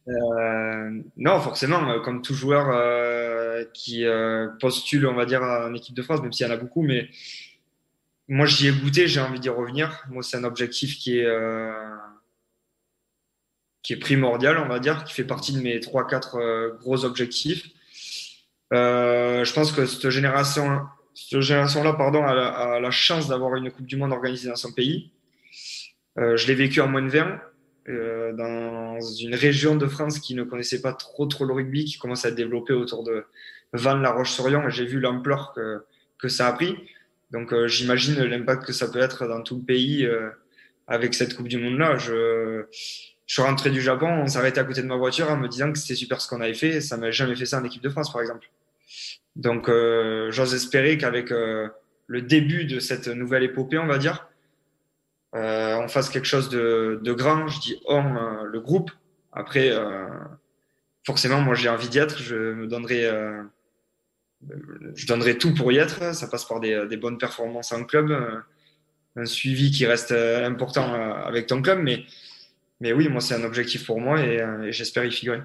Euh, 0.08 1.02
non, 1.16 1.40
forcément, 1.40 1.90
euh, 1.90 2.00
comme 2.00 2.22
tout 2.22 2.34
joueur 2.34 2.70
euh, 2.70 3.64
qui 3.74 4.06
euh, 4.06 4.50
postule, 4.60 5.08
on 5.08 5.14
va 5.14 5.26
dire, 5.26 5.42
en 5.42 5.74
équipe 5.74 5.96
de 5.96 6.02
France, 6.02 6.22
même 6.22 6.34
s'il 6.34 6.46
y 6.46 6.50
en 6.50 6.54
a 6.54 6.58
beaucoup, 6.58 6.82
mais 6.82 7.10
moi 8.28 8.46
j'y 8.46 8.68
ai 8.68 8.72
goûté, 8.72 9.08
j'ai 9.08 9.22
envie 9.22 9.40
d'y 9.40 9.50
revenir. 9.50 10.04
Moi, 10.10 10.24
c'est 10.24 10.38
un 10.38 10.44
objectif 10.44 10.98
qui 10.98 11.20
est 11.20 11.26
euh, 11.26 11.72
qui 13.82 13.94
est 13.94 13.98
primordial, 13.98 14.58
on 14.60 14.68
va 14.68 14.80
dire, 14.80 15.04
qui 15.04 15.14
fait 15.14 15.26
partie 15.26 15.54
de 15.54 15.62
mes 15.62 15.80
trois, 15.80 16.08
quatre 16.08 16.38
euh, 16.38 16.74
gros 16.80 17.06
objectifs. 17.06 17.70
je 18.72 19.54
pense 19.54 19.72
que 19.72 19.86
cette 19.86 20.10
génération, 20.10 20.82
cette 21.16 21.42
génération-là, 21.42 21.94
pardon, 21.94 22.24
a, 22.24 22.32
a, 22.32 22.80
la 22.80 22.92
chance 22.92 23.28
d'avoir 23.28 23.56
une 23.56 23.72
Coupe 23.72 23.86
du 23.86 23.98
Monde 23.98 24.12
organisée 24.14 24.50
dans 24.50 24.56
son 24.56 24.72
pays. 24.74 25.12
je 26.18 26.48
l'ai 26.48 26.56
vécu 26.56 26.82
en 26.82 26.88
moins 26.88 27.02
de 27.04 27.10
20 27.10 27.40
euh, 27.90 28.34
dans 28.34 29.00
une 29.02 29.36
région 29.36 29.76
de 29.76 29.88
France 29.88 30.20
qui 30.20 30.36
ne 30.36 30.44
connaissait 30.44 30.82
pas 30.82 30.94
trop 30.94 31.26
trop 31.26 31.46
le 31.46 31.54
rugby, 31.54 31.86
qui 31.86 31.98
commence 31.98 32.26
à 32.26 32.32
développer 32.32 32.74
autour 32.74 33.04
de 33.04 33.26
Vannes-la 33.74 34.12
Roche-sur-Yon. 34.12 34.70
J'ai 34.70 34.86
vu 34.86 35.00
l'ampleur 35.00 35.54
que, 35.54 35.84
que 36.18 36.28
ça 36.28 36.48
a 36.48 36.54
pris. 36.54 36.76
Donc 37.32 37.52
euh, 37.52 37.68
j'imagine 37.68 38.22
l'impact 38.24 38.66
que 38.66 38.74
ça 38.74 38.88
peut 38.88 39.00
être 39.00 39.28
dans 39.28 39.42
tout 39.42 39.58
le 39.58 39.64
pays 39.64 40.06
euh, 40.06 40.30
avec 40.88 41.14
cette 41.14 41.36
Coupe 41.36 41.48
du 41.48 41.58
Monde-là. 41.58 41.98
Je, 41.98 42.66
je 43.26 43.34
suis 43.34 43.42
rentré 43.42 43.70
du 43.70 43.82
Japon, 43.82 44.08
on 44.08 44.28
s'arrêtait 44.28 44.60
à 44.60 44.64
côté 44.64 44.82
de 44.82 44.88
ma 44.88 44.96
voiture 44.96 45.30
en 45.30 45.38
me 45.38 45.48
disant 45.48 45.72
que 45.72 45.80
c'était 45.80 45.96
super 45.96 46.22
ce 46.22 46.28
qu'on 46.28 46.42
avait 46.42 46.54
fait. 46.54 46.82
Ça 46.82 46.98
m'a 46.98 47.10
jamais 47.12 47.36
fait 47.36 47.46
ça 47.46 47.60
en 47.60 47.64
équipe 47.64 47.82
de 47.82 47.90
France, 47.90 48.12
par 48.12 48.22
exemple. 48.22 48.50
Donc 49.36 49.70
euh, 49.70 50.30
j'ose 50.32 50.54
espérer 50.54 50.98
qu'avec 50.98 51.32
euh, 51.32 51.68
le 52.08 52.22
début 52.22 52.66
de 52.66 52.80
cette 52.80 53.08
nouvelle 53.08 53.44
épopée, 53.44 53.78
on 53.78 53.88
va 53.88 53.98
dire, 53.98 54.28
euh, 55.36 55.78
on 55.78 55.88
fasse 55.88 56.10
quelque 56.10 56.26
chose 56.26 56.50
de, 56.50 57.14
grand. 57.14 57.48
Je 57.48 57.60
dis 57.60 57.82
on, 57.88 58.16
euh, 58.16 58.44
le 58.44 58.60
groupe. 58.60 58.92
Après, 59.32 59.72
euh, 59.72 60.08
forcément, 61.06 61.42
moi 61.42 61.56
j'ai 61.56 61.70
envie 61.70 61.90
d'y 61.90 62.00
être. 62.00 62.22
Je 62.22 62.36
me 62.36 62.68
donnerai, 62.68 63.10
je 64.96 65.08
donnerai 65.08 65.38
tout 65.38 65.54
pour 65.54 65.72
y 65.72 65.78
être. 65.78 66.14
Ça 66.14 66.28
passe 66.28 66.46
par 66.46 66.60
des, 66.60 66.98
bonnes 66.98 67.18
performances 67.18 67.72
en 67.72 67.84
club, 67.84 68.12
un 69.16 69.26
suivi 69.26 69.72
qui 69.72 69.86
reste 69.86 70.12
important 70.12 70.94
avec 70.94 71.48
ton 71.48 71.62
club. 71.62 71.80
Mais, 71.80 72.04
mais 72.80 72.94
oui, 72.94 73.10
moi 73.10 73.22
c'est 73.22 73.36
un 73.36 73.44
objectif 73.44 73.86
pour 73.86 74.00
moi 74.00 74.22
et, 74.22 74.36
et 74.36 74.72
j'espère 74.72 75.06
y 75.06 75.12
figurer. 75.12 75.42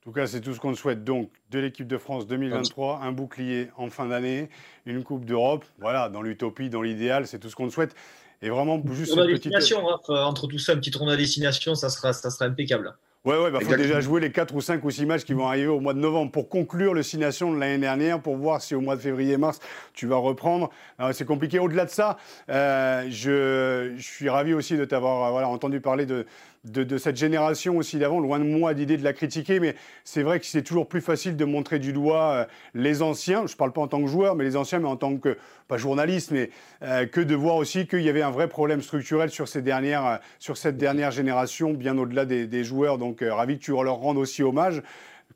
En 0.00 0.10
tout 0.10 0.12
cas, 0.12 0.26
c'est 0.26 0.40
tout 0.40 0.54
ce 0.54 0.60
qu'on 0.60 0.74
souhaite 0.74 1.04
donc 1.04 1.30
de 1.50 1.58
l'équipe 1.58 1.86
de 1.86 1.98
France 1.98 2.26
2023, 2.26 3.00
un 3.02 3.12
bouclier 3.12 3.68
en 3.76 3.90
fin 3.90 4.06
d'année, 4.06 4.48
une 4.86 5.04
Coupe 5.04 5.26
d'Europe. 5.26 5.66
Voilà, 5.78 6.08
dans 6.08 6.22
l'utopie, 6.22 6.70
dans 6.70 6.80
l'idéal, 6.80 7.26
c'est 7.26 7.38
tout 7.38 7.50
ce 7.50 7.56
qu'on 7.56 7.68
souhaite. 7.68 7.94
Et 8.42 8.50
vraiment, 8.50 8.80
juste 8.92 9.16
une 9.16 9.26
destination, 9.26 9.78
petite... 9.80 10.06
Raph, 10.08 10.26
entre 10.26 10.46
tout 10.46 10.58
ça, 10.58 10.72
un 10.72 10.76
petit 10.76 10.90
tournoi 10.90 11.14
à 11.14 11.16
destination, 11.16 11.74
ça 11.74 11.90
sera, 11.90 12.12
ça 12.12 12.30
sera 12.30 12.46
impeccable. 12.46 12.94
Ouais, 13.24 13.36
ouais, 13.36 13.50
bah, 13.50 13.58
faut 13.60 13.76
déjà 13.76 14.00
jouer 14.00 14.20
les 14.20 14.30
4 14.30 14.54
ou 14.54 14.60
5 14.60 14.82
ou 14.84 14.90
6 14.90 15.04
matchs 15.04 15.24
qui 15.24 15.32
vont 15.32 15.46
arriver 15.46 15.66
au 15.66 15.80
mois 15.80 15.92
de 15.92 15.98
novembre 15.98 16.30
pour 16.30 16.48
conclure 16.48 16.94
le 16.94 17.02
6 17.02 17.18
Nations 17.18 17.52
de 17.52 17.58
l'année 17.58 17.78
dernière, 17.78 18.22
pour 18.22 18.36
voir 18.36 18.62
si 18.62 18.76
au 18.76 18.80
mois 18.80 18.94
de 18.94 19.00
février-mars, 19.00 19.58
tu 19.92 20.06
vas 20.06 20.16
reprendre. 20.16 20.70
C'est 21.12 21.24
compliqué. 21.24 21.58
Au-delà 21.58 21.84
de 21.84 21.90
ça, 21.90 22.16
euh, 22.48 23.06
je, 23.10 23.94
je, 23.96 24.02
suis 24.02 24.28
ravi 24.28 24.54
aussi 24.54 24.76
de 24.76 24.84
t'avoir 24.84 25.32
voilà, 25.32 25.48
entendu 25.48 25.80
parler 25.80 26.06
de, 26.06 26.26
de, 26.70 26.98
cette 26.98 27.16
génération 27.16 27.76
aussi 27.76 27.98
d'avant, 27.98 28.20
loin 28.20 28.38
de 28.38 28.44
moi 28.44 28.74
d'idée 28.74 28.96
de 28.96 29.04
la 29.04 29.12
critiquer, 29.12 29.60
mais 29.60 29.74
c'est 30.04 30.22
vrai 30.22 30.40
que 30.40 30.46
c'est 30.46 30.62
toujours 30.62 30.88
plus 30.88 31.00
facile 31.00 31.36
de 31.36 31.44
montrer 31.44 31.78
du 31.78 31.92
doigt 31.92 32.32
euh, 32.32 32.44
les 32.74 33.02
anciens, 33.02 33.46
je 33.46 33.52
ne 33.52 33.56
parle 33.56 33.72
pas 33.72 33.80
en 33.80 33.88
tant 33.88 34.00
que 34.00 34.08
joueur, 34.08 34.36
mais 34.36 34.44
les 34.44 34.56
anciens, 34.56 34.78
mais 34.78 34.88
en 34.88 34.96
tant 34.96 35.16
que, 35.16 35.36
pas 35.68 35.78
journaliste, 35.78 36.30
mais 36.30 36.50
euh, 36.82 37.06
que 37.06 37.20
de 37.20 37.34
voir 37.34 37.56
aussi 37.56 37.86
qu'il 37.86 38.02
y 38.02 38.08
avait 38.08 38.22
un 38.22 38.30
vrai 38.30 38.48
problème 38.48 38.82
structurel 38.82 39.30
sur, 39.30 39.48
ces 39.48 39.62
dernières, 39.62 40.06
euh, 40.06 40.16
sur 40.38 40.56
cette 40.56 40.76
dernière 40.76 41.10
génération, 41.10 41.72
bien 41.72 41.96
au-delà 41.98 42.24
des, 42.24 42.64
joueurs, 42.64 42.98
donc 42.98 43.22
ravi 43.22 43.58
que 43.58 43.64
tu 43.64 43.70
leur 43.70 43.96
rendes 43.96 44.18
aussi 44.18 44.42
hommage 44.42 44.82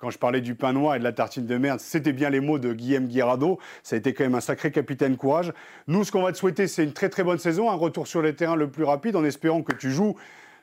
quand 0.02 0.10
je 0.10 0.18
parlais 0.18 0.40
du 0.40 0.56
pain 0.56 0.72
noir 0.72 0.96
et 0.96 0.98
de 0.98 1.04
la 1.04 1.12
tartine 1.12 1.46
de 1.46 1.56
merde, 1.56 1.78
c'était 1.78 2.12
bien 2.12 2.28
les 2.28 2.40
mots 2.40 2.58
de 2.58 2.72
Guillaume 2.72 3.06
Guirado. 3.06 3.60
Ça 3.84 3.94
a 3.94 3.98
été 4.00 4.12
quand 4.12 4.24
même 4.24 4.34
un 4.34 4.40
sacré 4.40 4.72
capitaine 4.72 5.16
courage. 5.16 5.52
Nous, 5.86 6.02
ce 6.02 6.10
qu'on 6.10 6.22
va 6.22 6.32
te 6.32 6.38
souhaiter, 6.38 6.66
c'est 6.66 6.82
une 6.82 6.92
très 6.92 7.08
très 7.08 7.22
bonne 7.22 7.38
saison, 7.38 7.70
un 7.70 7.76
retour 7.76 8.08
sur 8.08 8.20
le 8.20 8.34
terrain 8.34 8.56
le 8.56 8.68
plus 8.68 8.82
rapide, 8.82 9.14
en 9.14 9.22
espérant 9.22 9.62
que 9.62 9.72
tu 9.72 9.92
joues 9.92 10.16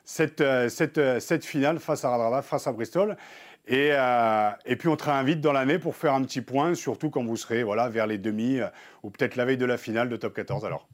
cette, 0.04 0.42
cette, 0.68 1.20
cette 1.20 1.44
finale 1.44 1.78
face 1.78 2.04
à 2.04 2.10
Radrada, 2.10 2.42
face 2.42 2.66
à 2.66 2.72
Bristol. 2.72 3.16
Et, 3.66 3.90
et, 4.66 4.76
puis 4.76 4.88
on 4.88 4.96
te 4.96 5.04
réinvite 5.04 5.40
dans 5.40 5.52
l'année 5.52 5.78
pour 5.78 5.94
faire 5.94 6.14
un 6.14 6.22
petit 6.22 6.40
point, 6.40 6.74
surtout 6.74 7.10
quand 7.10 7.24
vous 7.24 7.36
serez 7.36 7.62
voilà, 7.62 7.88
vers 7.88 8.06
les 8.06 8.18
demi 8.18 8.58
ou 9.02 9.10
peut-être 9.10 9.36
la 9.36 9.44
veille 9.44 9.58
de 9.58 9.66
la 9.66 9.76
finale 9.76 10.08
de 10.08 10.16
top 10.16 10.34
14 10.34 10.64
alors. 10.64 10.88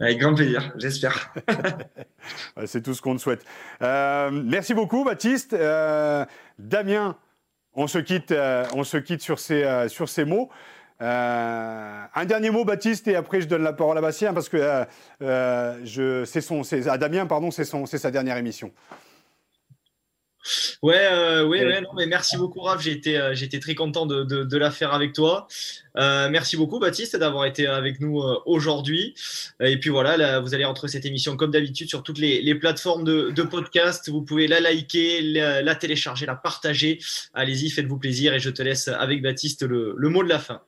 Avec 0.00 0.18
grand 0.18 0.34
plaisir, 0.34 0.72
j'espère. 0.76 1.32
C'est 2.66 2.82
tout 2.82 2.94
ce 2.94 3.02
qu'on 3.02 3.16
te 3.16 3.20
souhaite. 3.20 3.44
Euh, 3.82 4.30
merci 4.30 4.74
beaucoup, 4.74 5.04
Baptiste. 5.04 5.52
Euh, 5.52 6.24
Damien, 6.58 7.16
on 7.74 7.86
se 7.86 7.98
quitte, 7.98 8.32
euh, 8.32 8.64
on 8.74 8.84
se 8.84 8.96
quitte 8.96 9.22
sur, 9.22 9.38
ces, 9.38 9.88
sur 9.88 10.08
ces 10.08 10.24
mots. 10.24 10.50
Un 11.00 12.24
dernier 12.26 12.50
mot, 12.50 12.64
Baptiste, 12.64 13.08
et 13.08 13.16
après 13.16 13.40
je 13.40 13.48
donne 13.48 13.62
la 13.62 13.72
parole 13.72 13.98
à 13.98 14.00
Bastien 14.00 14.32
parce 14.32 14.48
que 14.48 14.84
je, 15.20 16.24
son, 16.40 16.62
à 16.88 16.98
Damien, 16.98 17.26
pardon, 17.26 17.50
c'est 17.50 17.64
sa 17.64 18.10
dernière 18.10 18.36
émission. 18.36 18.72
Ouais, 20.82 21.06
euh, 21.12 21.46
ouais, 21.46 21.64
ouais, 21.64 21.80
non, 21.80 21.90
mais 21.96 22.06
merci 22.06 22.36
beaucoup, 22.36 22.60
Raph. 22.60 22.82
J'ai 22.82 22.90
été, 22.90 23.16
euh, 23.16 23.34
été 23.34 23.60
très 23.60 23.76
content 23.76 24.06
de, 24.06 24.24
de, 24.24 24.42
de, 24.42 24.56
la 24.58 24.72
faire 24.72 24.92
avec 24.92 25.12
toi. 25.12 25.46
Euh, 25.96 26.28
merci 26.30 26.56
beaucoup, 26.56 26.80
Baptiste, 26.80 27.16
d'avoir 27.16 27.44
été 27.44 27.66
avec 27.68 28.00
nous 28.00 28.20
euh, 28.20 28.40
aujourd'hui. 28.46 29.14
Et 29.60 29.78
puis 29.78 29.90
voilà, 29.90 30.16
là, 30.16 30.40
vous 30.40 30.54
allez 30.54 30.64
retrouver 30.64 30.90
cette 30.90 31.06
émission 31.06 31.36
comme 31.36 31.52
d'habitude 31.52 31.88
sur 31.88 32.02
toutes 32.02 32.18
les, 32.18 32.42
les 32.42 32.54
plateformes 32.56 33.04
de, 33.04 33.30
de, 33.30 33.42
podcast. 33.44 34.08
Vous 34.08 34.22
pouvez 34.22 34.48
la 34.48 34.58
liker, 34.58 35.22
la, 35.22 35.62
la 35.62 35.74
télécharger, 35.76 36.26
la 36.26 36.34
partager. 36.34 36.98
Allez-y, 37.34 37.70
faites-vous 37.70 37.98
plaisir. 37.98 38.34
Et 38.34 38.40
je 38.40 38.50
te 38.50 38.62
laisse 38.62 38.88
avec 38.88 39.22
Baptiste 39.22 39.62
le, 39.62 39.94
le 39.96 40.08
mot 40.08 40.24
de 40.24 40.28
la 40.28 40.40
fin. 40.40 40.60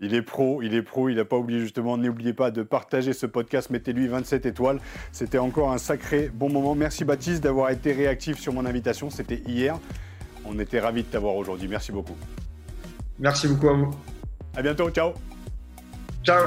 Il 0.00 0.14
est 0.14 0.22
pro, 0.22 0.62
il 0.62 0.74
est 0.74 0.82
pro, 0.82 1.08
il 1.08 1.16
n'a 1.16 1.24
pas 1.24 1.36
oublié 1.36 1.58
justement, 1.58 1.96
n'oubliez 1.98 2.32
pas 2.32 2.52
de 2.52 2.62
partager 2.62 3.12
ce 3.12 3.26
podcast, 3.26 3.70
mettez-lui 3.70 4.06
27 4.06 4.46
étoiles. 4.46 4.78
C'était 5.10 5.38
encore 5.38 5.72
un 5.72 5.78
sacré 5.78 6.30
bon 6.32 6.50
moment. 6.50 6.76
Merci 6.76 7.04
Baptiste 7.04 7.42
d'avoir 7.42 7.70
été 7.70 7.92
réactif 7.92 8.38
sur 8.38 8.52
mon 8.52 8.64
invitation, 8.64 9.10
c'était 9.10 9.42
hier. 9.46 9.76
On 10.44 10.58
était 10.60 10.78
ravis 10.78 11.02
de 11.02 11.08
t'avoir 11.08 11.34
aujourd'hui, 11.34 11.66
merci 11.66 11.90
beaucoup. 11.90 12.16
Merci 13.18 13.48
beaucoup 13.48 13.68
à 13.68 13.72
vous. 13.72 13.90
À 14.56 14.62
bientôt, 14.62 14.88
ciao. 14.90 15.12
Ciao. 16.22 16.46